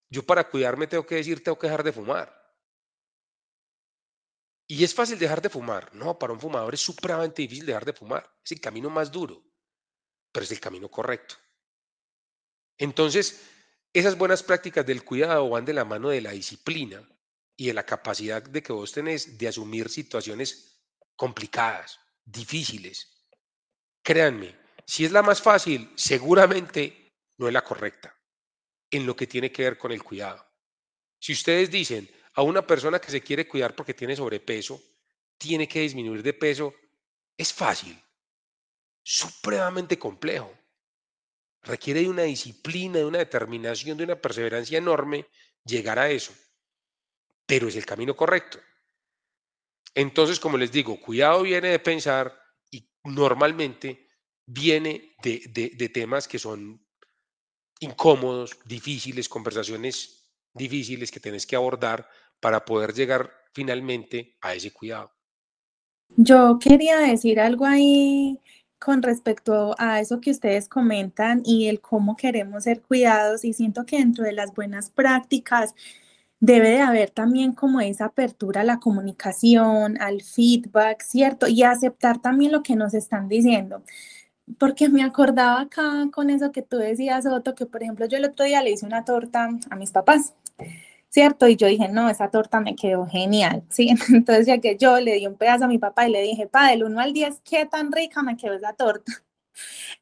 yo 0.10 0.24
para 0.24 0.50
cuidarme 0.50 0.88
tengo 0.88 1.06
que 1.06 1.16
decir, 1.16 1.42
tengo 1.42 1.58
que 1.58 1.68
dejar 1.68 1.84
de 1.84 1.94
fumar. 1.94 2.41
Y 4.72 4.86
es 4.86 4.94
fácil 4.96 5.20
dejar 5.20 5.42
de 5.42 5.50
fumar. 5.50 5.94
No, 5.94 6.18
para 6.18 6.32
un 6.32 6.40
fumador 6.40 6.74
es 6.74 6.80
supremamente 6.80 7.42
difícil 7.42 7.66
dejar 7.66 7.84
de 7.84 7.94
fumar. 7.94 8.24
Es 8.44 8.54
el 8.54 8.62
camino 8.62 8.90
más 8.90 9.12
duro 9.12 9.44
pero 10.32 10.44
es 10.44 10.52
el 10.52 10.60
camino 10.60 10.90
correcto. 10.90 11.36
Entonces, 12.78 13.42
esas 13.94 14.18
buenas 14.18 14.44
prácticas 14.44 14.86
del 14.86 15.04
cuidado 15.04 15.50
van 15.50 15.66
de 15.66 15.74
la 15.74 15.86
mano 15.86 16.10
de 16.10 16.22
la 16.22 16.32
disciplina 16.32 17.06
y 17.58 17.68
de 17.68 17.74
la 17.74 17.86
capacidad 17.86 18.42
de 18.42 18.64
que 18.64 18.74
vos 18.74 18.92
tenés 18.92 19.38
de 19.38 19.48
asumir 19.48 19.90
situaciones 19.90 20.82
complicadas, 21.16 22.00
difíciles. 22.24 23.28
Créanme, 24.02 24.58
si 24.86 25.06
es 25.06 25.12
la 25.12 25.22
más 25.22 25.42
fácil, 25.42 25.92
seguramente 25.96 27.10
no 27.38 27.48
es 27.48 27.54
la 27.54 27.64
correcta 27.64 28.18
en 28.90 29.06
lo 29.06 29.16
que 29.16 29.28
tiene 29.28 29.52
que 29.52 29.64
ver 29.64 29.78
con 29.78 29.92
el 29.92 30.04
cuidado. 30.04 30.46
Si 31.20 31.34
ustedes 31.34 31.70
dicen 31.70 32.10
a 32.34 32.42
una 32.42 32.66
persona 32.66 33.00
que 33.00 33.12
se 33.12 33.22
quiere 33.22 33.48
cuidar 33.48 33.76
porque 33.76 33.94
tiene 33.94 34.16
sobrepeso, 34.16 34.82
tiene 35.38 35.68
que 35.68 35.82
disminuir 35.82 36.24
de 36.24 36.34
peso, 36.34 36.74
es 37.38 37.52
fácil 37.54 38.02
supremamente 39.04 39.98
complejo. 39.98 40.52
Requiere 41.64 42.02
de 42.02 42.10
una 42.10 42.24
disciplina, 42.24 43.00
de 43.00 43.06
una 43.06 43.20
determinación, 43.20 43.98
de 43.98 44.04
una 44.04 44.20
perseverancia 44.20 44.78
enorme 44.78 45.28
llegar 45.66 46.00
a 46.00 46.10
eso. 46.10 46.34
Pero 47.46 47.68
es 47.68 47.76
el 47.76 47.86
camino 47.86 48.16
correcto. 48.16 48.60
Entonces, 49.94 50.40
como 50.40 50.58
les 50.58 50.72
digo, 50.72 51.00
cuidado 51.00 51.44
viene 51.44 51.70
de 51.70 51.80
pensar 51.80 52.40
y 52.70 52.90
normalmente 53.04 54.08
viene 54.46 55.16
de, 55.22 55.92
temas 55.94 56.28
que 56.28 56.40
son 56.40 56.86
incómodos, 57.80 58.58
difíciles, 58.66 59.28
conversaciones 59.28 60.21
difíciles 60.54 61.12
que 61.12 61.20
tienes 61.20 61.46
que 61.46 61.56
abordar 61.56 62.08
para 62.40 62.66
poder 62.66 62.94
llegar 62.94 63.32
finalmente 63.54 64.38
a 64.42 64.54
ese 64.54 64.72
cuidado. 64.72 65.12
Yo 66.18 66.60
quería 66.60 67.00
decir 67.00 67.40
algo 67.40 67.66
ahí 67.66 68.40
con 68.80 69.04
respecto 69.04 69.76
a 69.78 70.00
eso 70.00 70.20
que 70.20 70.32
ustedes 70.32 70.68
comentan 70.68 71.44
y 71.46 71.68
el 71.68 71.80
cómo 71.80 72.16
queremos 72.16 72.64
ser 72.64 72.82
cuidados 72.82 73.46
y 73.46 73.54
siento 73.54 73.86
que 73.86 74.00
dentro 74.00 74.24
de 74.24 74.34
las 74.34 74.54
buenas 74.54 74.90
prácticas 74.90 75.76
debe 76.40 76.72
de 76.72 76.82
haber 76.82 77.12
también 77.12 77.54
como 77.54 77.80
esa 77.80 78.06
apertura 78.06 78.62
a 78.62 78.64
la 78.64 78.80
comunicación, 78.80 80.02
al 80.02 80.22
feedback, 80.24 81.04
¿cierto? 81.04 81.48
Y 81.48 81.62
aceptar 81.64 82.20
también 82.20 82.52
lo 82.52 82.64
que 82.64 82.76
nos 82.76 82.96
están 82.96 83.30
diciendo. 83.30 83.84
Porque 84.60 84.90
me 84.90 85.04
acordaba 85.04 85.62
acá 85.62 86.08
con 86.12 86.30
eso 86.30 86.52
que 86.52 86.62
tú 86.62 86.78
decías, 86.78 87.26
Otto, 87.26 87.56
que 87.56 87.66
por 87.66 87.84
ejemplo 87.84 88.06
yo 88.06 88.18
el 88.18 88.26
otro 88.26 88.46
día 88.46 88.62
le 88.62 88.72
hice 88.72 88.86
una 88.86 89.06
torta 89.06 89.50
a 89.70 89.76
mis 89.76 89.92
papás. 89.92 90.34
¿cierto? 91.12 91.48
Y 91.48 91.58
yo 91.58 91.68
dije, 91.68 91.90
no, 91.90 92.10
esa 92.10 92.30
torta 92.32 92.62
me 92.62 92.76
quedó 92.76 93.06
genial, 93.06 93.64
¿sí? 93.70 93.94
Entonces 94.10 94.48
ya 94.48 94.60
que 94.60 94.78
yo 94.78 95.00
le 95.00 95.16
di 95.16 95.28
un 95.28 95.36
pedazo 95.36 95.66
a 95.66 95.68
mi 95.68 95.78
papá 95.78 96.08
y 96.08 96.12
le 96.12 96.22
dije, 96.24 96.48
pa, 96.48 96.70
del 96.72 96.84
1 96.86 97.00
al 97.00 97.14
10, 97.14 97.42
¿qué 97.44 97.66
tan 97.66 97.92
rica 97.92 98.24
me 98.24 98.38
quedó 98.38 98.54
esa 98.56 98.74
torta? 98.74 99.12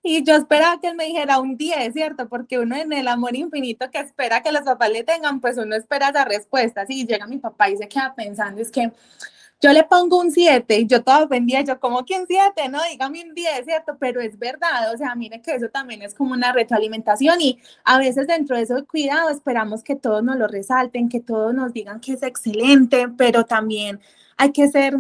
Y 0.04 0.24
yo 0.24 0.36
esperaba 0.36 0.80
que 0.80 0.88
él 0.90 0.96
me 0.96 1.06
dijera 1.06 1.40
un 1.40 1.58
10, 1.58 1.94
¿cierto? 1.94 2.30
Porque 2.30 2.60
uno 2.60 2.76
en 2.78 2.94
el 2.94 3.08
amor 3.08 3.36
infinito 3.36 3.90
que 3.92 4.00
espera 4.00 4.42
que 4.42 4.52
los 4.52 4.62
papás 4.62 4.90
le 4.92 5.04
tengan, 5.04 5.42
pues 5.42 5.58
uno 5.58 5.76
espera 5.76 6.10
esa 6.10 6.24
respuesta. 6.24 6.86
Sí, 6.86 7.06
llega 7.06 7.28
mi 7.28 7.40
papá 7.40 7.70
y 7.70 7.76
se 7.76 7.88
queda 7.90 8.14
pensando, 8.16 8.62
es 8.62 8.72
que 8.72 8.92
yo 9.62 9.74
le 9.74 9.84
pongo 9.84 10.20
un 10.20 10.32
7 10.32 10.80
y 10.80 10.88
yo 10.88 11.04
toda 11.04 11.24
ofendida, 11.24 11.62
yo 11.62 11.80
como 11.80 12.06
que 12.06 12.20
un 12.20 12.26
7, 12.28 12.70
no, 12.70 12.80
dígame 12.90 13.24
un 13.24 13.34
10, 13.36 13.66
¿cierto? 13.66 13.98
Pero 14.00 14.22
es 14.22 14.38
verdad, 14.40 14.94
o 14.94 14.98
sea, 14.98 15.16
mire 15.16 15.42
que 15.42 15.56
eso 15.56 15.70
también 15.70 16.02
es 16.02 16.16
como 16.16 16.34
una 16.34 16.54
retroalimentación 16.54 17.42
y 17.42 17.60
a 17.84 18.00
veces 18.00 18.28
dentro 18.28 18.56
de 18.56 18.64
eso 18.64 18.86
cuidado 18.88 19.30
esperamos 19.30 19.84
que 19.84 19.96
todos 19.96 20.24
nos 20.24 20.38
lo 20.38 20.48
resalten, 20.48 21.10
que 21.10 21.20
todos 21.20 21.54
nos 21.54 21.74
digan 21.74 22.00
que 22.00 22.14
es 22.14 22.24
excelente, 22.24 23.10
pero 23.18 23.46
también 23.46 24.00
hay 24.38 24.52
que 24.52 24.70
ser 24.70 24.96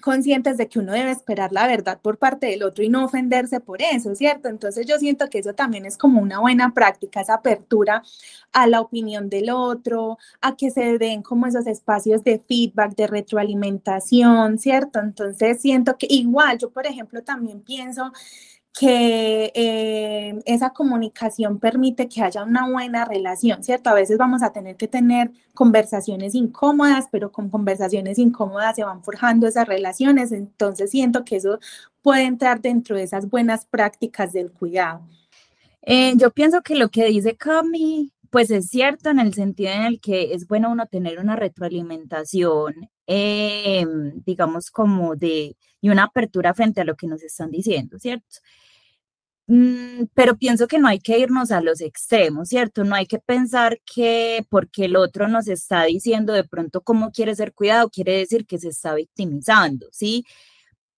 conscientes 0.00 0.56
de 0.56 0.68
que 0.68 0.78
uno 0.78 0.92
debe 0.92 1.10
esperar 1.10 1.52
la 1.52 1.66
verdad 1.66 2.00
por 2.00 2.18
parte 2.18 2.46
del 2.46 2.62
otro 2.62 2.84
y 2.84 2.88
no 2.88 3.04
ofenderse 3.04 3.60
por 3.60 3.82
eso, 3.82 4.14
¿cierto? 4.14 4.48
Entonces 4.48 4.86
yo 4.86 4.98
siento 4.98 5.28
que 5.28 5.38
eso 5.38 5.54
también 5.54 5.86
es 5.86 5.98
como 5.98 6.20
una 6.20 6.40
buena 6.40 6.72
práctica, 6.72 7.20
esa 7.20 7.34
apertura 7.34 8.02
a 8.52 8.66
la 8.66 8.80
opinión 8.80 9.28
del 9.28 9.50
otro, 9.50 10.18
a 10.40 10.56
que 10.56 10.70
se 10.70 10.98
den 10.98 11.22
como 11.22 11.46
esos 11.46 11.66
espacios 11.66 12.24
de 12.24 12.40
feedback, 12.46 12.94
de 12.96 13.06
retroalimentación, 13.06 14.58
¿cierto? 14.58 14.98
Entonces 15.00 15.60
siento 15.60 15.96
que 15.98 16.06
igual 16.08 16.58
yo, 16.58 16.70
por 16.70 16.86
ejemplo, 16.86 17.22
también 17.22 17.60
pienso 17.62 18.12
que 18.72 19.52
eh, 19.54 20.40
esa 20.46 20.70
comunicación 20.70 21.58
permite 21.58 22.08
que 22.08 22.22
haya 22.22 22.44
una 22.44 22.68
buena 22.68 23.04
relación, 23.04 23.64
¿cierto? 23.64 23.90
A 23.90 23.94
veces 23.94 24.16
vamos 24.16 24.42
a 24.42 24.52
tener 24.52 24.76
que 24.76 24.88
tener 24.88 25.32
conversaciones 25.54 26.34
incómodas, 26.34 27.06
pero 27.10 27.32
con 27.32 27.50
conversaciones 27.50 28.18
incómodas 28.18 28.76
se 28.76 28.84
van 28.84 29.02
forjando 29.02 29.48
esas 29.48 29.66
relaciones, 29.66 30.32
entonces 30.32 30.90
siento 30.90 31.24
que 31.24 31.36
eso 31.36 31.58
puede 32.02 32.22
entrar 32.24 32.60
dentro 32.60 32.96
de 32.96 33.02
esas 33.02 33.28
buenas 33.28 33.66
prácticas 33.66 34.32
del 34.32 34.52
cuidado. 34.52 35.02
Eh, 35.82 36.14
yo 36.16 36.30
pienso 36.30 36.62
que 36.62 36.74
lo 36.76 36.90
que 36.90 37.06
dice 37.06 37.36
Cami, 37.36 38.12
pues 38.30 38.50
es 38.50 38.68
cierto 38.68 39.10
en 39.10 39.18
el 39.18 39.34
sentido 39.34 39.72
en 39.72 39.82
el 39.82 40.00
que 40.00 40.32
es 40.34 40.46
bueno 40.46 40.70
uno 40.70 40.86
tener 40.86 41.18
una 41.18 41.36
retroalimentación, 41.36 42.88
eh, 43.12 43.84
digamos, 44.24 44.70
como 44.70 45.16
de, 45.16 45.56
y 45.80 45.90
una 45.90 46.04
apertura 46.04 46.54
frente 46.54 46.80
a 46.80 46.84
lo 46.84 46.94
que 46.96 47.08
nos 47.08 47.22
están 47.24 47.50
diciendo, 47.50 47.98
¿cierto? 47.98 48.38
Mm, 49.48 50.04
pero 50.14 50.36
pienso 50.38 50.68
que 50.68 50.78
no 50.78 50.86
hay 50.86 51.00
que 51.00 51.18
irnos 51.18 51.50
a 51.50 51.60
los 51.60 51.80
extremos, 51.80 52.48
¿cierto? 52.48 52.84
No 52.84 52.94
hay 52.94 53.06
que 53.06 53.18
pensar 53.18 53.80
que 53.84 54.46
porque 54.48 54.84
el 54.84 54.94
otro 54.94 55.26
nos 55.26 55.48
está 55.48 55.84
diciendo 55.84 56.32
de 56.32 56.44
pronto 56.44 56.82
cómo 56.82 57.10
quiere 57.10 57.34
ser 57.34 57.52
cuidado, 57.52 57.90
quiere 57.90 58.12
decir 58.18 58.46
que 58.46 58.58
se 58.58 58.68
está 58.68 58.94
victimizando, 58.94 59.88
¿sí? 59.90 60.24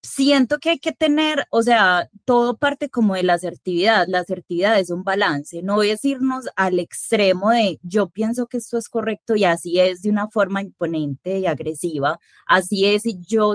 Siento 0.04 0.58
que 0.58 0.70
hay 0.70 0.78
que 0.80 0.90
tener, 0.90 1.46
o 1.50 1.62
sea, 1.62 2.08
todo 2.24 2.56
parte 2.56 2.88
como 2.90 3.14
de 3.14 3.22
la 3.22 3.34
asertividad. 3.34 4.06
La 4.08 4.18
asertividad 4.20 4.80
es 4.80 4.90
un 4.90 5.04
balance, 5.04 5.62
no 5.62 5.80
es 5.84 6.04
irnos 6.04 6.46
al 6.56 6.80
extremo 6.80 7.50
de 7.50 7.78
yo 7.82 8.08
pienso 8.08 8.48
que 8.48 8.56
esto 8.56 8.78
es 8.78 8.88
correcto 8.88 9.36
y 9.36 9.44
así 9.44 9.78
es 9.78 10.02
de 10.02 10.10
una 10.10 10.28
forma 10.28 10.60
imponente 10.60 11.38
y 11.38 11.46
agresiva, 11.46 12.18
así 12.46 12.84
es 12.86 13.06
y 13.06 13.20
yo 13.20 13.54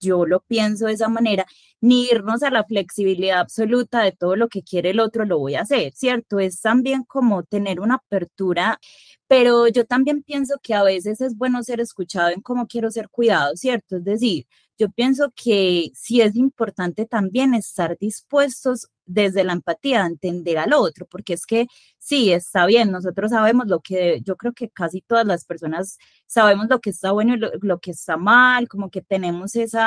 yo 0.00 0.26
lo 0.26 0.40
pienso 0.40 0.86
de 0.86 0.94
esa 0.94 1.08
manera, 1.08 1.46
ni 1.80 2.06
irnos 2.06 2.42
a 2.42 2.50
la 2.50 2.64
flexibilidad 2.64 3.38
absoluta 3.38 4.02
de 4.02 4.10
todo 4.12 4.34
lo 4.34 4.48
que 4.48 4.62
quiere 4.64 4.90
el 4.90 4.98
otro 5.00 5.24
lo 5.24 5.38
voy 5.38 5.54
a 5.54 5.60
hacer, 5.62 5.92
¿cierto? 5.94 6.40
Es 6.40 6.60
también 6.60 7.04
como 7.04 7.44
tener 7.44 7.78
una 7.80 7.96
apertura, 7.96 8.80
pero 9.28 9.68
yo 9.68 9.84
también 9.86 10.22
pienso 10.24 10.56
que 10.62 10.74
a 10.74 10.82
veces 10.82 11.20
es 11.20 11.36
bueno 11.36 11.62
ser 11.62 11.80
escuchado 11.80 12.30
en 12.30 12.40
cómo 12.42 12.66
quiero 12.66 12.90
ser 12.90 13.08
cuidado, 13.10 13.54
¿cierto? 13.56 13.96
Es 13.98 14.04
decir, 14.04 14.46
yo 14.78 14.90
pienso 14.90 15.32
que 15.34 15.90
sí 15.94 16.20
es 16.20 16.36
importante 16.36 17.06
también 17.06 17.54
estar 17.54 17.96
dispuestos 17.98 18.88
desde 19.04 19.44
la 19.44 19.52
empatía 19.52 20.04
a 20.04 20.06
entender 20.06 20.58
al 20.58 20.72
otro, 20.72 21.06
porque 21.06 21.34
es 21.34 21.46
que 21.46 21.66
sí, 21.98 22.32
está 22.32 22.66
bien, 22.66 22.90
nosotros 22.90 23.30
sabemos 23.30 23.66
lo 23.66 23.80
que, 23.80 24.20
yo 24.24 24.36
creo 24.36 24.52
que 24.52 24.68
casi 24.70 25.00
todas 25.02 25.26
las 25.26 25.44
personas 25.44 25.98
sabemos 26.26 26.66
lo 26.70 26.80
que 26.80 26.90
está 26.90 27.12
bueno 27.12 27.34
y 27.34 27.38
lo, 27.38 27.78
que 27.80 27.90
está 27.90 28.16
mal, 28.16 28.68
como 28.68 28.90
que 28.90 29.02
tenemos 29.02 29.54
ese 29.56 29.78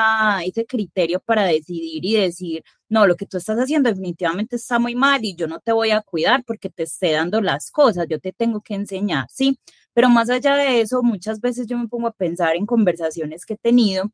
criterio 0.67 1.19
para 1.19 1.45
decidir 1.45 2.05
y 2.05 2.15
decir, 2.15 2.63
no, 2.89 3.07
lo 3.07 3.15
que 3.15 3.25
tú 3.25 3.37
estás 3.37 3.57
haciendo 3.57 3.89
definitivamente 3.89 4.57
está 4.57 4.79
muy 4.79 4.95
mal 4.95 5.23
y 5.23 5.35
yo 5.35 5.47
no 5.47 5.59
te 5.59 5.71
voy 5.71 5.91
a 5.91 6.01
cuidar 6.01 6.43
porque 6.45 6.69
te 6.69 6.83
esté 6.83 7.13
dando 7.13 7.41
las 7.41 7.71
cosas, 7.71 8.07
yo 8.09 8.19
te 8.19 8.31
tengo 8.33 8.61
que 8.61 8.75
enseñar, 8.75 9.27
¿sí? 9.31 9.59
Pero 9.93 10.09
más 10.09 10.29
allá 10.29 10.55
de 10.55 10.81
eso, 10.81 11.01
muchas 11.03 11.39
veces 11.39 11.67
yo 11.67 11.77
me 11.77 11.87
pongo 11.87 12.07
a 12.07 12.11
pensar 12.11 12.55
en 12.55 12.65
conversaciones 12.65 13.45
que 13.45 13.53
he 13.55 13.57
tenido 13.57 14.11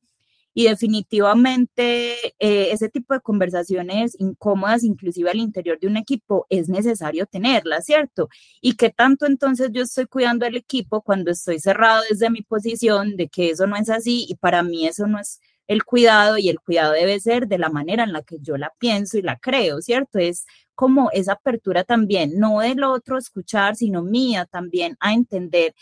y 0.54 0.66
definitivamente 0.66 2.14
eh, 2.40 2.72
ese 2.72 2.90
tipo 2.90 3.14
de 3.14 3.22
conversaciones 3.22 4.16
incómodas, 4.20 4.84
inclusive 4.84 5.30
al 5.30 5.38
interior 5.38 5.80
de 5.80 5.88
un 5.88 5.98
equipo, 5.98 6.46
es 6.50 6.70
necesario 6.70 7.26
tenerlas, 7.26 7.86
¿cierto? 7.86 8.30
Y 8.62 8.76
que 8.76 8.90
tanto 8.90 9.26
entonces 9.26 9.70
yo 9.74 9.84
estoy 9.84 10.06
cuidando 10.06 10.46
al 10.46 10.56
equipo 10.56 11.02
cuando 11.02 11.32
estoy 11.32 11.60
cerrado 11.60 12.04
desde 12.10 12.30
mi 12.30 12.42
posición 12.42 13.16
de 13.16 13.28
que 13.30 13.52
eso 13.52 13.68
no 13.68 13.76
es 13.76 13.90
así 13.90 14.26
y 14.28 14.36
para 14.36 14.64
mí 14.64 14.88
eso 14.88 15.08
no 15.08 15.20
es 15.20 15.40
el 15.68 15.86
cuidado 15.86 16.38
y 16.38 16.50
el 16.50 16.60
cuidado 16.60 16.92
debe 16.94 17.20
ser 17.20 17.48
de 17.48 17.58
la 17.58 17.70
manera 17.70 18.04
en 18.04 18.12
la 18.12 18.24
que 18.24 18.38
yo 18.42 18.58
la 18.58 18.74
pienso 18.78 19.18
y 19.18 19.22
la 19.22 19.38
creo, 19.38 19.82
¿cierto? 19.82 20.20
Es 20.20 20.46
como 20.76 21.10
esa 21.12 21.34
apertura 21.34 21.84
también, 21.86 22.40
no 22.40 22.60
del 22.60 22.84
otro 22.84 23.18
escuchar, 23.18 23.76
sino 23.76 24.02
mía 24.04 24.46
también 24.46 24.98
a 25.00 25.14
entender 25.14 25.74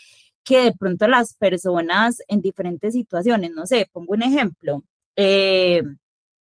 que 0.50 0.64
de 0.64 0.72
pronto 0.72 1.06
las 1.06 1.34
personas 1.34 2.22
en 2.26 2.40
diferentes 2.42 2.92
situaciones, 2.94 3.52
no 3.52 3.66
sé, 3.66 3.88
pongo 3.92 4.14
un 4.14 4.22
ejemplo, 4.24 4.82
eh, 5.14 5.80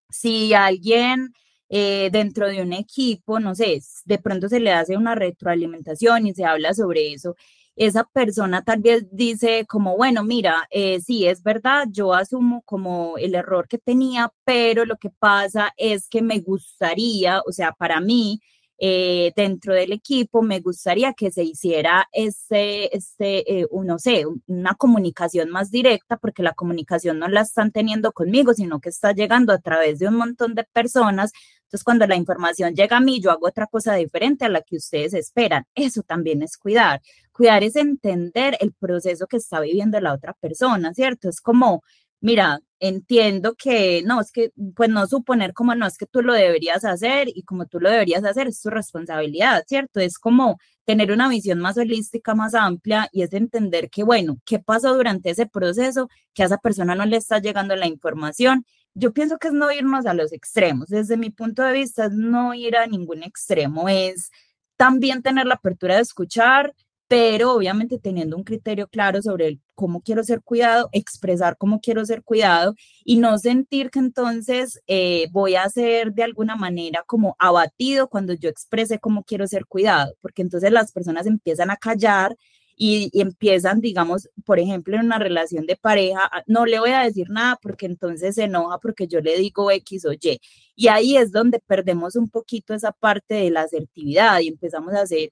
si 0.09 0.51
alguien 0.55 1.31
eh, 1.69 2.09
dentro 2.11 2.47
de 2.47 2.63
un 2.63 2.73
equipo, 2.73 3.39
no 3.39 3.53
sé, 3.53 3.79
de 4.05 4.17
pronto 4.17 4.49
se 4.49 4.59
le 4.59 4.71
hace 4.71 4.97
una 4.97 5.13
retroalimentación 5.13 6.25
y 6.25 6.33
se 6.33 6.43
habla 6.43 6.73
sobre 6.73 7.13
eso, 7.13 7.35
esa 7.75 8.03
persona 8.05 8.63
tal 8.63 8.81
vez 8.81 9.05
dice 9.11 9.65
como, 9.67 9.95
bueno, 9.95 10.23
mira, 10.23 10.67
eh, 10.71 10.99
sí, 11.01 11.27
es 11.27 11.43
verdad, 11.43 11.85
yo 11.91 12.15
asumo 12.15 12.63
como 12.63 13.15
el 13.19 13.35
error 13.35 13.67
que 13.67 13.77
tenía, 13.77 14.33
pero 14.43 14.85
lo 14.85 14.97
que 14.97 15.11
pasa 15.11 15.71
es 15.77 16.09
que 16.09 16.23
me 16.23 16.39
gustaría, 16.39 17.41
o 17.45 17.51
sea, 17.51 17.73
para 17.73 17.99
mí, 18.01 18.41
eh, 18.81 19.33
dentro 19.35 19.73
del 19.73 19.91
equipo, 19.91 20.41
me 20.41 20.61
gustaría 20.61 21.13
que 21.13 21.31
se 21.31 21.43
hiciera 21.43 22.07
ese, 22.13 22.89
este, 22.95 23.59
eh, 23.59 23.67
sé, 23.97 24.25
una 24.47 24.73
comunicación 24.75 25.49
más 25.49 25.69
directa, 25.69 26.17
porque 26.17 26.43
la 26.43 26.53
comunicación 26.53 27.19
no 27.19 27.27
la 27.27 27.41
están 27.41 27.71
teniendo 27.71 28.13
conmigo, 28.13 28.53
sino 28.53 28.79
que 28.79 28.89
está 28.89 29.11
llegando 29.11 29.51
a 29.51 29.59
través 29.59 29.99
de 29.99 30.07
un 30.07 30.15
montón 30.15 30.55
de 30.55 30.63
personas. 30.63 31.33
Entonces, 31.63 31.83
cuando 31.83 32.07
la 32.07 32.15
información 32.15 32.73
llega 32.73 32.97
a 32.97 33.01
mí, 33.01 33.19
yo 33.21 33.31
hago 33.31 33.47
otra 33.47 33.67
cosa 33.67 33.95
diferente 33.95 34.45
a 34.45 34.49
la 34.49 34.61
que 34.61 34.77
ustedes 34.77 35.13
esperan. 35.13 35.65
Eso 35.75 36.01
también 36.03 36.41
es 36.41 36.57
cuidar. 36.57 37.01
Cuidar 37.33 37.63
es 37.63 37.75
entender 37.75 38.57
el 38.61 38.73
proceso 38.73 39.27
que 39.27 39.37
está 39.37 39.59
viviendo 39.59 39.99
la 39.99 40.13
otra 40.13 40.33
persona, 40.33 40.93
¿cierto? 40.93 41.29
Es 41.29 41.41
como, 41.41 41.83
mira, 42.21 42.59
entiendo 42.79 43.55
que 43.55 44.01
no, 44.05 44.21
es 44.21 44.31
que, 44.31 44.51
pues 44.75 44.89
no 44.89 45.05
suponer 45.07 45.53
como 45.53 45.75
no 45.75 45.85
es 45.85 45.97
que 45.97 46.05
tú 46.05 46.21
lo 46.21 46.33
deberías 46.33 46.85
hacer 46.85 47.27
y 47.33 47.43
como 47.43 47.65
tú 47.65 47.79
lo 47.79 47.89
deberías 47.89 48.23
hacer 48.23 48.47
es 48.47 48.61
tu 48.61 48.69
responsabilidad, 48.69 49.63
¿cierto? 49.67 49.99
Es 49.99 50.17
como 50.17 50.57
tener 50.85 51.11
una 51.11 51.29
visión 51.29 51.59
más 51.59 51.77
holística, 51.77 52.35
más 52.35 52.53
amplia 52.55 53.09
y 53.11 53.23
es 53.23 53.33
entender 53.33 53.89
que, 53.89 54.03
bueno, 54.03 54.37
¿qué 54.45 54.59
pasó 54.59 54.95
durante 54.95 55.29
ese 55.29 55.45
proceso? 55.45 56.09
Que 56.33 56.43
a 56.43 56.45
esa 56.47 56.57
persona 56.57 56.95
no 56.95 57.05
le 57.05 57.17
está 57.17 57.39
llegando 57.39 57.75
la 57.75 57.87
información. 57.87 58.65
Yo 58.93 59.13
pienso 59.13 59.37
que 59.37 59.49
es 59.49 59.53
no 59.53 59.71
irnos 59.71 60.05
a 60.05 60.13
los 60.13 60.31
extremos. 60.33 60.87
Desde 60.89 61.17
mi 61.17 61.29
punto 61.31 61.63
de 61.63 61.73
vista, 61.73 62.05
es 62.05 62.13
no 62.13 62.53
ir 62.53 62.75
a 62.77 62.87
ningún 62.87 63.23
extremo, 63.23 63.87
es 63.89 64.31
también 64.77 65.21
tener 65.21 65.45
la 65.45 65.55
apertura 65.55 65.95
de 65.95 66.01
escuchar, 66.01 66.73
pero 67.09 67.53
obviamente 67.53 67.97
teniendo 67.97 68.37
un 68.37 68.43
criterio 68.43 68.87
claro 68.87 69.21
sobre 69.23 69.59
cómo 69.73 70.01
quiero 70.01 70.23
ser 70.23 70.41
cuidado, 70.43 70.89
expresar 70.91 71.57
cómo 71.57 71.81
quiero 71.81 72.05
ser 72.05 72.23
cuidado 72.23 72.75
y 73.03 73.17
no 73.17 73.39
sentir 73.39 73.89
que 73.89 73.97
entonces 73.97 74.79
eh, 74.85 75.27
voy 75.31 75.55
a 75.55 75.67
ser 75.69 76.13
de 76.13 76.23
alguna 76.23 76.55
manera 76.55 77.03
como 77.07 77.35
abatido 77.39 78.09
cuando 78.09 78.33
yo 78.33 78.47
exprese 78.47 78.99
cómo 78.99 79.23
quiero 79.23 79.47
ser 79.47 79.65
cuidado, 79.65 80.13
porque 80.21 80.43
entonces 80.43 80.71
las 80.71 80.91
personas 80.91 81.25
empiezan 81.25 81.71
a 81.71 81.77
callar 81.77 82.35
y, 82.75 83.09
y, 83.11 83.21
empiezan, 83.21 83.81
digamos, 83.81 84.29
por 84.45 84.59
ejemplo, 84.59 84.95
en 84.95 85.05
una 85.05 85.19
relación 85.19 85.65
de 85.65 85.75
pareja, 85.77 86.29
no 86.47 86.65
le 86.65 86.79
voy 86.79 86.91
a 86.91 87.01
decir 87.03 87.29
nada 87.29 87.57
porque 87.61 87.87
entonces 87.87 88.35
se 88.35 88.43
enoja 88.43 88.77
porque 88.79 89.07
yo 89.07 89.19
le 89.19 89.35
digo 89.37 89.71
X 89.71 90.05
o 90.05 90.13
Y. 90.13 90.39
Y 90.75 90.87
ahí 90.89 91.17
es 91.17 91.31
donde 91.31 91.59
perdemos 91.59 92.15
un 92.15 92.29
poquito 92.29 92.73
esa 92.73 92.91
parte 92.91 93.33
de 93.35 93.49
la 93.51 93.63
asertividad 93.63 94.39
y 94.41 94.47
empezamos 94.49 94.93
a 94.93 95.01
hacer 95.01 95.31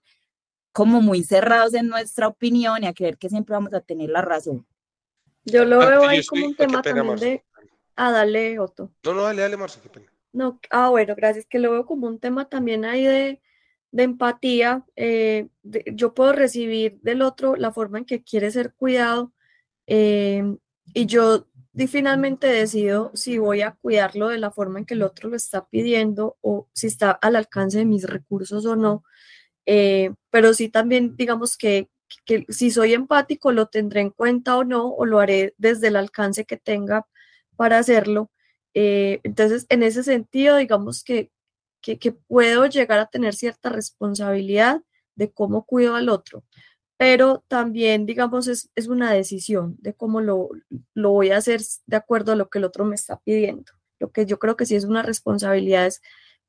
como 0.78 1.02
muy 1.02 1.24
cerrados 1.24 1.74
en 1.74 1.88
nuestra 1.88 2.28
opinión 2.28 2.84
y 2.84 2.86
a 2.86 2.94
creer 2.94 3.18
que 3.18 3.30
siempre 3.30 3.54
vamos 3.54 3.74
a 3.74 3.82
tener 3.82 4.12
la 4.12 4.22
razón. 4.22 4.64
Yo 5.44 5.66
lo 5.66 5.80
veo 5.80 6.08
ahí 6.08 6.24
como 6.24 6.46
un 6.46 6.56
tema 6.56 6.84
también 6.84 7.16
de... 7.16 7.44
Ah, 7.96 8.12
dale, 8.12 8.60
Otto. 8.60 8.92
No, 9.04 9.16
no, 9.16 9.24
dale, 9.24 9.42
dale, 9.42 9.58
Marcia, 9.58 9.82
qué 9.82 9.90
pena. 9.90 10.06
No, 10.34 10.60
ah, 10.70 10.90
bueno, 10.90 11.16
gracias, 11.16 11.48
que 11.48 11.58
lo 11.58 11.72
veo 11.72 11.88
como 11.88 12.06
un 12.06 12.20
tema 12.20 12.48
también 12.48 12.86
ahí 12.86 13.04
de, 13.04 13.42
de 13.90 14.04
empatía. 14.04 14.86
Eh, 14.96 15.48
yo 15.64 16.14
puedo 16.14 16.32
recibir 16.32 17.00
del 17.02 17.24
otro 17.24 17.56
la 17.56 17.72
forma 17.72 17.98
en 17.98 18.06
que 18.06 18.22
quiere 18.22 18.52
ser 18.52 18.76
cuidado 18.76 19.34
eh, 19.88 20.44
y 20.94 21.08
yo 21.08 21.48
finalmente 21.88 22.46
decido 22.46 23.10
si 23.16 23.40
voy 23.40 23.62
a 23.62 23.72
cuidarlo 23.72 24.28
de 24.28 24.38
la 24.38 24.52
forma 24.52 24.78
en 24.78 24.86
que 24.86 24.94
el 24.94 25.02
otro 25.02 25.28
lo 25.28 25.38
está 25.38 25.68
pidiendo 25.68 26.38
o 26.42 26.68
si 26.74 26.86
está 26.86 27.10
al 27.10 27.36
alcance 27.36 27.80
de 27.80 27.86
mis 27.86 28.04
recursos 28.04 28.64
o 28.68 28.76
no. 28.76 29.04
Eh, 29.68 30.14
pero 30.32 30.54
sí 30.54 30.70
también 30.70 31.16
digamos 31.18 31.58
que, 31.58 31.90
si 32.50 32.72
soy 32.72 32.94
empático 32.94 33.52
lo 33.52 33.68
tendré 33.68 34.02
en 34.02 34.12
cuenta 34.12 34.58
o 34.58 34.64
no, 34.64 34.90
o 34.90 35.06
lo 35.06 35.20
haré 35.20 35.54
desde 35.58 35.90
el 35.90 35.98
alcance 35.98 36.46
que 36.46 36.58
tenga 36.58 37.06
para 37.58 37.78
hacerlo. 37.80 38.32
Eh, 38.74 39.20
entonces, 39.24 39.66
en 39.70 39.84
ese 39.84 40.04
sentido, 40.04 40.58
digamos 40.58 41.04
que, 41.04 41.32
que, 41.82 42.00
que, 42.00 42.14
puedo 42.14 42.66
llegar 42.68 43.00
a 43.00 43.08
tener 43.08 43.36
cierta 43.36 43.70
responsabilidad 43.70 44.82
de 45.16 45.32
cómo 45.32 45.66
cuido 45.66 45.96
al 45.96 46.10
otro, 46.10 46.44
pero 46.98 47.44
también, 47.48 48.06
digamos, 48.06 48.48
es, 48.48 48.70
es 48.76 48.88
una 48.88 49.12
decisión 49.12 49.78
de 49.80 49.94
cómo 49.94 50.22
lo, 50.22 50.50
lo 50.94 51.12
voy 51.12 51.32
a 51.32 51.38
hacer 51.38 51.62
de 51.88 51.98
acuerdo 51.98 52.32
a 52.34 52.36
lo 52.36 52.50
que 52.50 52.60
el 52.60 52.66
otro 52.66 52.86
me 52.86 52.96
está 52.96 53.20
pidiendo. 53.20 53.74
Lo 54.00 54.12
que 54.12 54.26
yo 54.26 54.40
creo 54.40 54.56
que 54.58 54.66
sí 54.66 54.76
es 54.76 54.86
una 54.86 55.04
responsabilidad 55.04 55.88
es 55.88 56.02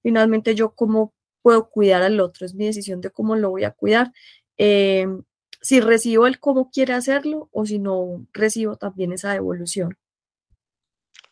finalmente 0.02 0.54
yo 0.54 0.74
cómo 0.74 1.14
puedo 1.48 1.70
cuidar 1.70 2.02
al 2.02 2.20
otro, 2.20 2.44
es 2.44 2.54
mi 2.54 2.66
decisión 2.66 3.00
de 3.00 3.08
cómo 3.08 3.34
lo 3.34 3.48
voy 3.48 3.64
a 3.64 3.70
cuidar. 3.70 4.12
Eh, 4.58 5.06
si 5.62 5.80
recibo 5.80 6.26
el 6.26 6.38
cómo 6.38 6.70
quiere 6.70 6.92
hacerlo 6.92 7.48
o 7.52 7.64
si 7.64 7.78
no 7.78 8.26
recibo 8.34 8.76
también 8.76 9.12
esa 9.12 9.32
devolución. 9.32 9.96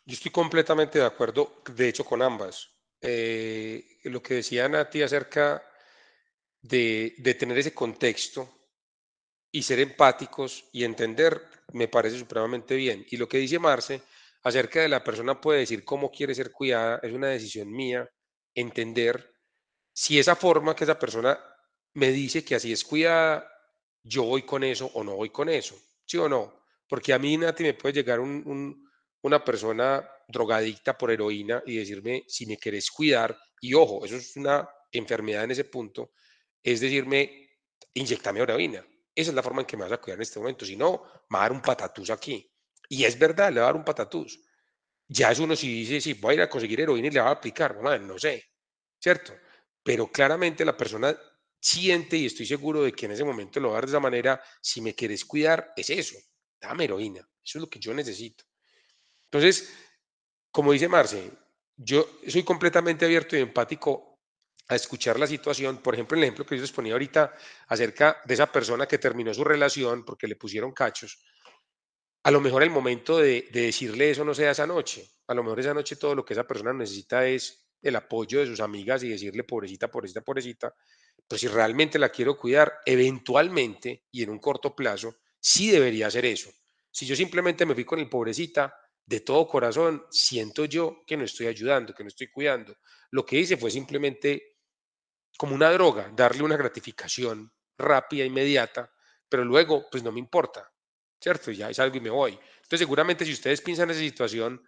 Yo 0.06 0.14
estoy 0.14 0.32
completamente 0.32 1.00
de 1.00 1.04
acuerdo, 1.04 1.62
de 1.74 1.88
hecho, 1.90 2.02
con 2.02 2.22
ambas. 2.22 2.70
Eh, 3.02 3.84
lo 4.04 4.22
que 4.22 4.36
decía 4.36 4.66
Nati 4.70 5.02
acerca 5.02 5.62
de, 6.62 7.14
de 7.18 7.34
tener 7.34 7.58
ese 7.58 7.74
contexto 7.74 8.48
y 9.52 9.64
ser 9.64 9.80
empáticos 9.80 10.64
y 10.72 10.84
entender 10.84 11.42
me 11.74 11.88
parece 11.88 12.18
supremamente 12.18 12.74
bien. 12.74 13.04
Y 13.10 13.18
lo 13.18 13.28
que 13.28 13.36
dice 13.36 13.58
Marce 13.58 14.00
acerca 14.42 14.80
de 14.80 14.88
la 14.88 15.04
persona 15.04 15.38
puede 15.38 15.58
decir 15.58 15.84
cómo 15.84 16.10
quiere 16.10 16.34
ser 16.34 16.52
cuidada, 16.52 17.00
es 17.02 17.12
una 17.12 17.28
decisión 17.28 17.70
mía, 17.70 18.08
entender 18.54 19.35
si 19.98 20.18
esa 20.18 20.36
forma 20.36 20.76
que 20.76 20.84
esa 20.84 20.98
persona 20.98 21.40
me 21.94 22.12
dice 22.12 22.44
que 22.44 22.54
así 22.54 22.70
es 22.70 22.84
cuidada, 22.84 23.50
yo 24.02 24.24
voy 24.24 24.42
con 24.42 24.62
eso 24.62 24.90
o 24.92 25.02
no 25.02 25.16
voy 25.16 25.30
con 25.30 25.48
eso, 25.48 25.74
¿sí 26.04 26.18
o 26.18 26.28
no? 26.28 26.66
Porque 26.86 27.14
a 27.14 27.18
mí, 27.18 27.34
Nati, 27.38 27.62
me 27.62 27.72
puede 27.72 27.94
llegar 27.94 28.20
una 28.20 29.42
persona 29.42 30.06
drogadicta 30.28 30.98
por 30.98 31.10
heroína 31.10 31.62
y 31.64 31.78
decirme, 31.78 32.24
si 32.28 32.44
me 32.44 32.58
querés 32.58 32.90
cuidar, 32.90 33.38
y 33.58 33.72
ojo, 33.72 34.04
eso 34.04 34.16
es 34.16 34.36
una 34.36 34.68
enfermedad 34.92 35.44
en 35.44 35.52
ese 35.52 35.64
punto, 35.64 36.12
es 36.62 36.80
decirme, 36.80 37.48
inyectame 37.94 38.40
heroína. 38.40 38.86
Esa 39.14 39.30
es 39.30 39.34
la 39.34 39.42
forma 39.42 39.62
en 39.62 39.66
que 39.66 39.78
me 39.78 39.84
vas 39.84 39.92
a 39.92 39.98
cuidar 39.98 40.18
en 40.18 40.22
este 40.22 40.38
momento. 40.38 40.66
Si 40.66 40.76
no, 40.76 41.04
me 41.30 41.38
va 41.38 41.44
a 41.44 41.48
dar 41.48 41.52
un 41.52 41.62
patatús 41.62 42.10
aquí. 42.10 42.52
Y 42.90 43.04
es 43.04 43.18
verdad, 43.18 43.50
le 43.50 43.60
va 43.60 43.68
a 43.68 43.70
dar 43.70 43.76
un 43.76 43.84
patatús. 43.84 44.38
Ya 45.08 45.30
es 45.30 45.38
uno 45.38 45.56
si 45.56 45.68
dice, 45.72 46.02
sí, 46.02 46.12
voy 46.12 46.32
a 46.32 46.34
ir 46.34 46.42
a 46.42 46.50
conseguir 46.50 46.82
heroína 46.82 47.08
y 47.08 47.12
le 47.12 47.20
va 47.20 47.28
a 47.28 47.32
aplicar, 47.32 47.80
no, 47.80 47.98
no 47.98 48.18
sé, 48.18 48.44
¿cierto? 49.00 49.32
Pero 49.86 50.10
claramente 50.10 50.64
la 50.64 50.76
persona 50.76 51.16
siente 51.60 52.16
y 52.16 52.26
estoy 52.26 52.44
seguro 52.44 52.82
de 52.82 52.92
que 52.92 53.06
en 53.06 53.12
ese 53.12 53.22
momento 53.22 53.60
lo 53.60 53.68
va 53.68 53.74
a 53.74 53.76
dar 53.76 53.84
de 53.84 53.92
esa 53.92 54.00
manera, 54.00 54.42
si 54.60 54.80
me 54.80 54.96
quieres 54.96 55.24
cuidar, 55.24 55.72
es 55.76 55.90
eso, 55.90 56.16
dame 56.60 56.84
heroína, 56.84 57.20
eso 57.20 57.58
es 57.58 57.60
lo 57.60 57.70
que 57.70 57.78
yo 57.78 57.94
necesito. 57.94 58.44
Entonces, 59.26 59.72
como 60.50 60.72
dice 60.72 60.88
Marce, 60.88 61.30
yo 61.76 62.18
soy 62.26 62.42
completamente 62.42 63.04
abierto 63.04 63.36
y 63.36 63.42
empático 63.42 64.18
a 64.66 64.74
escuchar 64.74 65.20
la 65.20 65.26
situación. 65.28 65.76
Por 65.78 65.94
ejemplo, 65.94 66.18
el 66.18 66.24
ejemplo 66.24 66.44
que 66.44 66.56
yo 66.56 66.62
les 66.62 66.72
ponía 66.72 66.94
ahorita 66.94 67.32
acerca 67.68 68.20
de 68.24 68.34
esa 68.34 68.50
persona 68.50 68.88
que 68.88 68.98
terminó 68.98 69.32
su 69.32 69.44
relación 69.44 70.04
porque 70.04 70.26
le 70.26 70.34
pusieron 70.34 70.72
cachos. 70.72 71.24
A 72.24 72.32
lo 72.32 72.40
mejor 72.40 72.64
el 72.64 72.70
momento 72.70 73.18
de, 73.18 73.48
de 73.52 73.62
decirle 73.66 74.10
eso 74.10 74.24
no 74.24 74.34
sea 74.34 74.50
esa 74.50 74.66
noche. 74.66 75.08
A 75.28 75.34
lo 75.34 75.44
mejor 75.44 75.60
esa 75.60 75.74
noche 75.74 75.94
todo 75.94 76.16
lo 76.16 76.24
que 76.24 76.34
esa 76.34 76.44
persona 76.44 76.72
necesita 76.72 77.24
es 77.24 77.65
el 77.82 77.96
apoyo 77.96 78.40
de 78.40 78.46
sus 78.46 78.60
amigas 78.60 79.02
y 79.02 79.08
decirle 79.08 79.44
pobrecita, 79.44 79.88
pobrecita, 79.88 80.20
pobrecita, 80.22 80.74
pues 81.28 81.40
si 81.40 81.48
realmente 81.48 81.98
la 81.98 82.08
quiero 82.08 82.36
cuidar, 82.36 82.80
eventualmente 82.84 84.04
y 84.10 84.22
en 84.22 84.30
un 84.30 84.38
corto 84.38 84.74
plazo, 84.74 85.16
sí 85.40 85.70
debería 85.70 86.06
hacer 86.06 86.24
eso. 86.24 86.50
Si 86.90 87.06
yo 87.06 87.14
simplemente 87.16 87.66
me 87.66 87.74
fui 87.74 87.84
con 87.84 87.98
el 87.98 88.08
pobrecita, 88.08 88.74
de 89.06 89.20
todo 89.20 89.46
corazón, 89.46 90.04
siento 90.10 90.64
yo 90.64 91.04
que 91.06 91.16
no 91.16 91.24
estoy 91.24 91.46
ayudando, 91.46 91.94
que 91.94 92.02
no 92.02 92.08
estoy 92.08 92.26
cuidando. 92.26 92.76
Lo 93.12 93.24
que 93.24 93.38
hice 93.38 93.56
fue 93.56 93.70
simplemente 93.70 94.56
como 95.38 95.54
una 95.54 95.70
droga, 95.70 96.10
darle 96.14 96.42
una 96.42 96.56
gratificación 96.56 97.52
rápida, 97.78 98.24
inmediata, 98.24 98.90
pero 99.28 99.44
luego, 99.44 99.86
pues 99.90 100.02
no 100.02 100.10
me 100.10 100.18
importa, 100.18 100.72
¿cierto? 101.20 101.52
Ya 101.52 101.70
es 101.70 101.78
algo 101.78 101.96
y 101.96 102.00
me 102.00 102.10
voy. 102.10 102.32
Entonces, 102.32 102.80
seguramente 102.80 103.24
si 103.24 103.32
ustedes 103.32 103.60
piensan 103.60 103.90
en 103.90 103.90
esa 103.92 104.00
situación, 104.00 104.60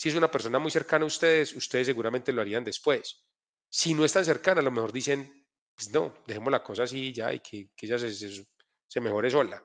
Si 0.00 0.08
es 0.08 0.14
una 0.14 0.30
persona 0.30 0.58
muy 0.58 0.70
cercana 0.70 1.04
a 1.04 1.08
ustedes, 1.08 1.54
ustedes 1.54 1.86
seguramente 1.86 2.32
lo 2.32 2.40
harían 2.40 2.64
después. 2.64 3.22
Si 3.68 3.92
no 3.92 4.02
es 4.02 4.10
tan 4.14 4.24
cercana, 4.24 4.62
a 4.62 4.64
lo 4.64 4.70
mejor 4.70 4.94
dicen, 4.94 5.46
pues 5.74 5.90
no, 5.90 6.22
dejemos 6.26 6.50
la 6.50 6.62
cosa 6.62 6.84
así 6.84 7.12
ya 7.12 7.34
y 7.34 7.40
que, 7.40 7.68
ella 7.82 7.98
se, 7.98 9.00
mejore 9.02 9.30
sola. 9.30 9.62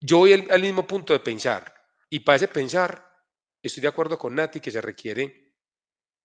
Yo 0.00 0.16
voy 0.16 0.32
al, 0.32 0.62
mismo 0.62 0.86
punto 0.86 1.12
de 1.12 1.20
pensar. 1.20 1.74
Y 2.08 2.20
para 2.20 2.36
ese 2.36 2.48
pensar, 2.48 3.06
estoy 3.60 3.82
de 3.82 3.88
acuerdo 3.88 4.18
con 4.18 4.34
Nati 4.34 4.60
que 4.60 4.70
se 4.70 4.80
requiere 4.80 5.56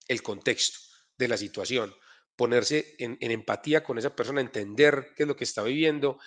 el 0.08 0.24
contexto 0.24 0.80
de 1.18 1.28
la 1.28 1.36
situación, 1.36 1.94
ponerse 2.38 2.96
en, 3.00 3.18
empatía 3.20 3.84
con 3.84 3.98
esa 3.98 4.16
persona, 4.16 4.40
entender 4.40 5.12
qué 5.14 5.24
es 5.24 5.28
lo 5.28 5.36
que 5.36 5.44
está 5.44 5.62
viviendo 5.62 6.22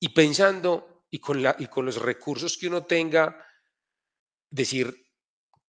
y 0.00 0.08
pensando 0.14 1.04
y 1.10 1.18
con, 1.18 1.42
la, 1.42 1.54
y 1.58 1.66
con 1.66 1.84
los 1.84 2.00
recursos 2.00 2.56
que 2.56 2.68
uno 2.68 2.86
tenga, 2.86 3.46
decir 4.48 5.11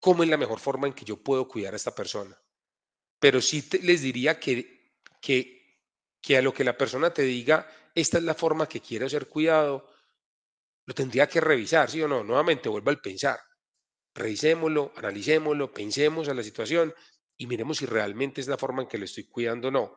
cómo 0.03 0.23
es 0.23 0.29
la 0.29 0.35
mejor 0.35 0.59
forma 0.59 0.85
en 0.85 0.91
que 0.91 1.05
yo 1.05 1.15
puedo 1.15 1.47
cuidar 1.47 1.71
a 1.71 1.77
esta 1.77 1.95
persona. 1.95 2.37
Pero 3.19 3.39
sí 3.39 3.65
les 3.83 4.01
diría 4.01 4.37
que, 4.37 4.97
que, 5.21 5.79
que 6.21 6.37
a 6.37 6.41
lo 6.41 6.53
que 6.53 6.65
la 6.65 6.77
persona 6.77 7.13
te 7.13 7.21
diga, 7.21 7.65
esta 7.95 8.17
es 8.17 8.25
la 8.25 8.33
forma 8.33 8.67
que 8.67 8.81
quiero 8.81 9.07
ser 9.07 9.29
cuidado, 9.29 9.89
lo 10.85 10.93
tendría 10.93 11.27
que 11.27 11.39
revisar, 11.39 11.89
¿sí 11.89 12.01
o 12.01 12.09
no? 12.09 12.21
Nuevamente 12.21 12.67
vuelvo 12.67 12.89
al 12.89 12.99
pensar. 12.99 13.39
Revisémoslo, 14.13 14.91
analicémoslo, 14.97 15.71
pensemos 15.71 16.27
a 16.27 16.33
la 16.33 16.43
situación 16.43 16.93
y 17.37 17.47
miremos 17.47 17.77
si 17.77 17.85
realmente 17.85 18.41
es 18.41 18.47
la 18.49 18.57
forma 18.57 18.81
en 18.81 18.89
que 18.89 18.97
lo 18.97 19.05
estoy 19.05 19.23
cuidando 19.29 19.69
o 19.69 19.71
no. 19.71 19.95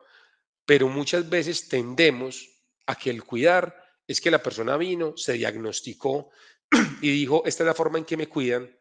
Pero 0.65 0.87
muchas 0.87 1.29
veces 1.29 1.67
tendemos 1.67 2.47
a 2.85 2.95
que 2.95 3.09
el 3.09 3.25
cuidar 3.25 3.75
es 4.07 4.21
que 4.21 4.31
la 4.31 4.41
persona 4.41 4.77
vino, 4.77 5.17
se 5.17 5.33
diagnosticó 5.33 6.29
y 7.01 7.11
dijo, 7.11 7.43
esta 7.45 7.63
es 7.63 7.67
la 7.67 7.73
forma 7.73 7.97
en 7.97 8.05
que 8.05 8.15
me 8.15 8.29
cuidan 8.29 8.73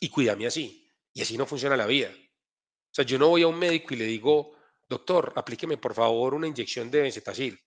y 0.00 0.08
cuídame 0.08 0.46
así. 0.46 0.90
Y 1.12 1.22
así 1.22 1.36
no 1.36 1.46
funciona 1.46 1.76
la 1.76 1.86
vida. 1.86 2.10
O 2.10 2.94
sea, 2.94 3.04
yo 3.04 3.18
no 3.18 3.28
voy 3.28 3.42
a 3.42 3.48
un 3.48 3.58
médico 3.58 3.94
y 3.94 3.96
le 3.96 4.04
digo, 4.04 4.56
doctor, 4.88 5.32
aplíqueme 5.36 5.78
por 5.78 5.94
favor 5.94 6.34
una 6.34 6.46
inyección 6.46 6.90
de 6.90 7.02
benzetacil. 7.02 7.58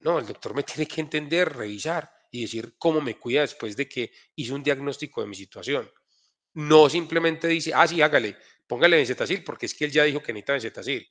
No, 0.00 0.18
el 0.18 0.26
doctor 0.26 0.54
me 0.54 0.62
tiene 0.62 0.86
que 0.86 1.00
entender, 1.00 1.52
revisar 1.54 2.10
y 2.30 2.42
decir 2.42 2.74
cómo 2.78 3.00
me 3.00 3.18
cuida 3.18 3.42
después 3.42 3.76
de 3.76 3.88
que 3.88 4.12
hizo 4.36 4.54
un 4.54 4.62
diagnóstico 4.62 5.20
de 5.20 5.28
mi 5.28 5.34
situación. 5.34 5.90
No 6.54 6.88
simplemente 6.88 7.48
dice, 7.48 7.72
ah, 7.74 7.86
sí, 7.86 8.00
hágale, 8.00 8.36
póngale 8.66 8.96
benzetacil 8.96 9.42
porque 9.42 9.66
es 9.66 9.74
que 9.74 9.86
él 9.86 9.92
ya 9.92 10.04
dijo 10.04 10.22
que 10.22 10.32
necesita 10.32 10.52
benzetacil. 10.52 11.08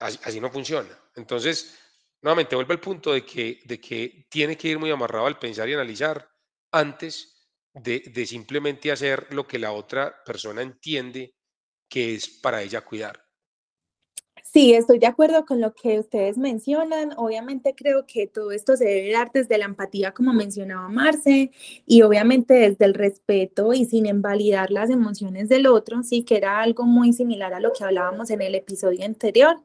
Así, 0.00 0.18
así 0.24 0.40
no 0.40 0.50
funciona. 0.50 0.98
Entonces, 1.14 1.78
nuevamente 2.22 2.54
vuelvo 2.54 2.72
al 2.72 2.80
punto 2.80 3.12
de 3.12 3.24
que, 3.24 3.60
de 3.64 3.80
que 3.80 4.26
tiene 4.30 4.56
que 4.56 4.68
ir 4.68 4.78
muy 4.78 4.90
amarrado 4.90 5.26
al 5.26 5.38
pensar 5.38 5.68
y 5.68 5.74
analizar 5.74 6.28
antes 6.72 7.39
de, 7.74 8.26
simplemente 8.26 8.90
hacer 8.90 9.32
lo 9.32 9.46
que 9.46 9.58
la 9.58 9.72
otra 9.72 10.22
persona 10.24 10.62
entiende 10.62 11.34
que 11.88 12.14
es 12.14 12.28
para 12.28 12.62
ella 12.62 12.82
cuidar. 12.82 13.24
Sí, 14.52 14.74
estoy 14.74 14.98
de 14.98 15.06
acuerdo 15.06 15.46
con 15.46 15.60
lo 15.60 15.72
que 15.74 16.00
ustedes 16.00 16.36
mencionan. 16.36 17.12
Obviamente 17.16 17.74
creo 17.76 18.04
que 18.04 18.26
todo 18.26 18.50
esto 18.50 18.76
se 18.76 18.84
debe 18.84 19.12
dar 19.12 19.30
desde 19.32 19.58
la 19.58 19.66
empatía, 19.66 20.12
como 20.12 20.32
mencionaba 20.32 20.88
Marce, 20.88 21.52
y 21.86 22.02
obviamente 22.02 22.54
desde 22.54 22.84
el 22.84 22.94
respeto 22.94 23.72
y 23.72 23.84
sin 23.84 24.06
invalidar 24.06 24.72
las 24.72 24.90
emociones 24.90 25.48
del 25.48 25.68
otro, 25.68 26.02
sí, 26.02 26.24
que 26.24 26.36
era 26.36 26.60
algo 26.60 26.84
muy 26.84 27.12
similar 27.12 27.54
a 27.54 27.60
lo 27.60 27.72
que 27.72 27.84
hablábamos 27.84 28.30
en 28.30 28.42
el 28.42 28.56
episodio 28.56 29.04
anterior. 29.04 29.60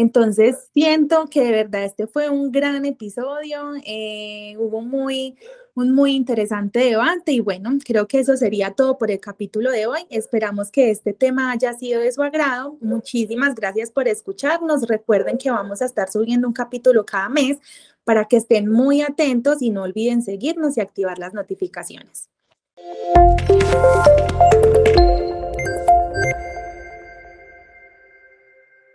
Entonces, 0.00 0.56
siento 0.72 1.26
que 1.26 1.44
de 1.44 1.50
verdad 1.50 1.84
este 1.84 2.06
fue 2.06 2.30
un 2.30 2.50
gran 2.50 2.86
episodio, 2.86 3.74
eh, 3.84 4.54
hubo 4.58 4.80
muy, 4.80 5.36
un 5.74 5.94
muy 5.94 6.12
interesante 6.12 6.78
debate 6.78 7.32
y 7.32 7.40
bueno, 7.40 7.68
creo 7.84 8.08
que 8.08 8.20
eso 8.20 8.34
sería 8.38 8.70
todo 8.70 8.96
por 8.96 9.10
el 9.10 9.20
capítulo 9.20 9.70
de 9.70 9.86
hoy. 9.86 10.00
Esperamos 10.08 10.70
que 10.70 10.90
este 10.90 11.12
tema 11.12 11.52
haya 11.52 11.74
sido 11.74 12.00
de 12.00 12.12
su 12.12 12.22
agrado. 12.22 12.78
Muchísimas 12.80 13.54
gracias 13.54 13.90
por 13.90 14.08
escucharnos. 14.08 14.88
Recuerden 14.88 15.36
que 15.36 15.50
vamos 15.50 15.82
a 15.82 15.84
estar 15.84 16.10
subiendo 16.10 16.48
un 16.48 16.54
capítulo 16.54 17.04
cada 17.04 17.28
mes 17.28 17.58
para 18.02 18.24
que 18.24 18.38
estén 18.38 18.72
muy 18.72 19.02
atentos 19.02 19.60
y 19.60 19.68
no 19.68 19.82
olviden 19.82 20.22
seguirnos 20.22 20.78
y 20.78 20.80
activar 20.80 21.18
las 21.18 21.34
notificaciones. 21.34 22.30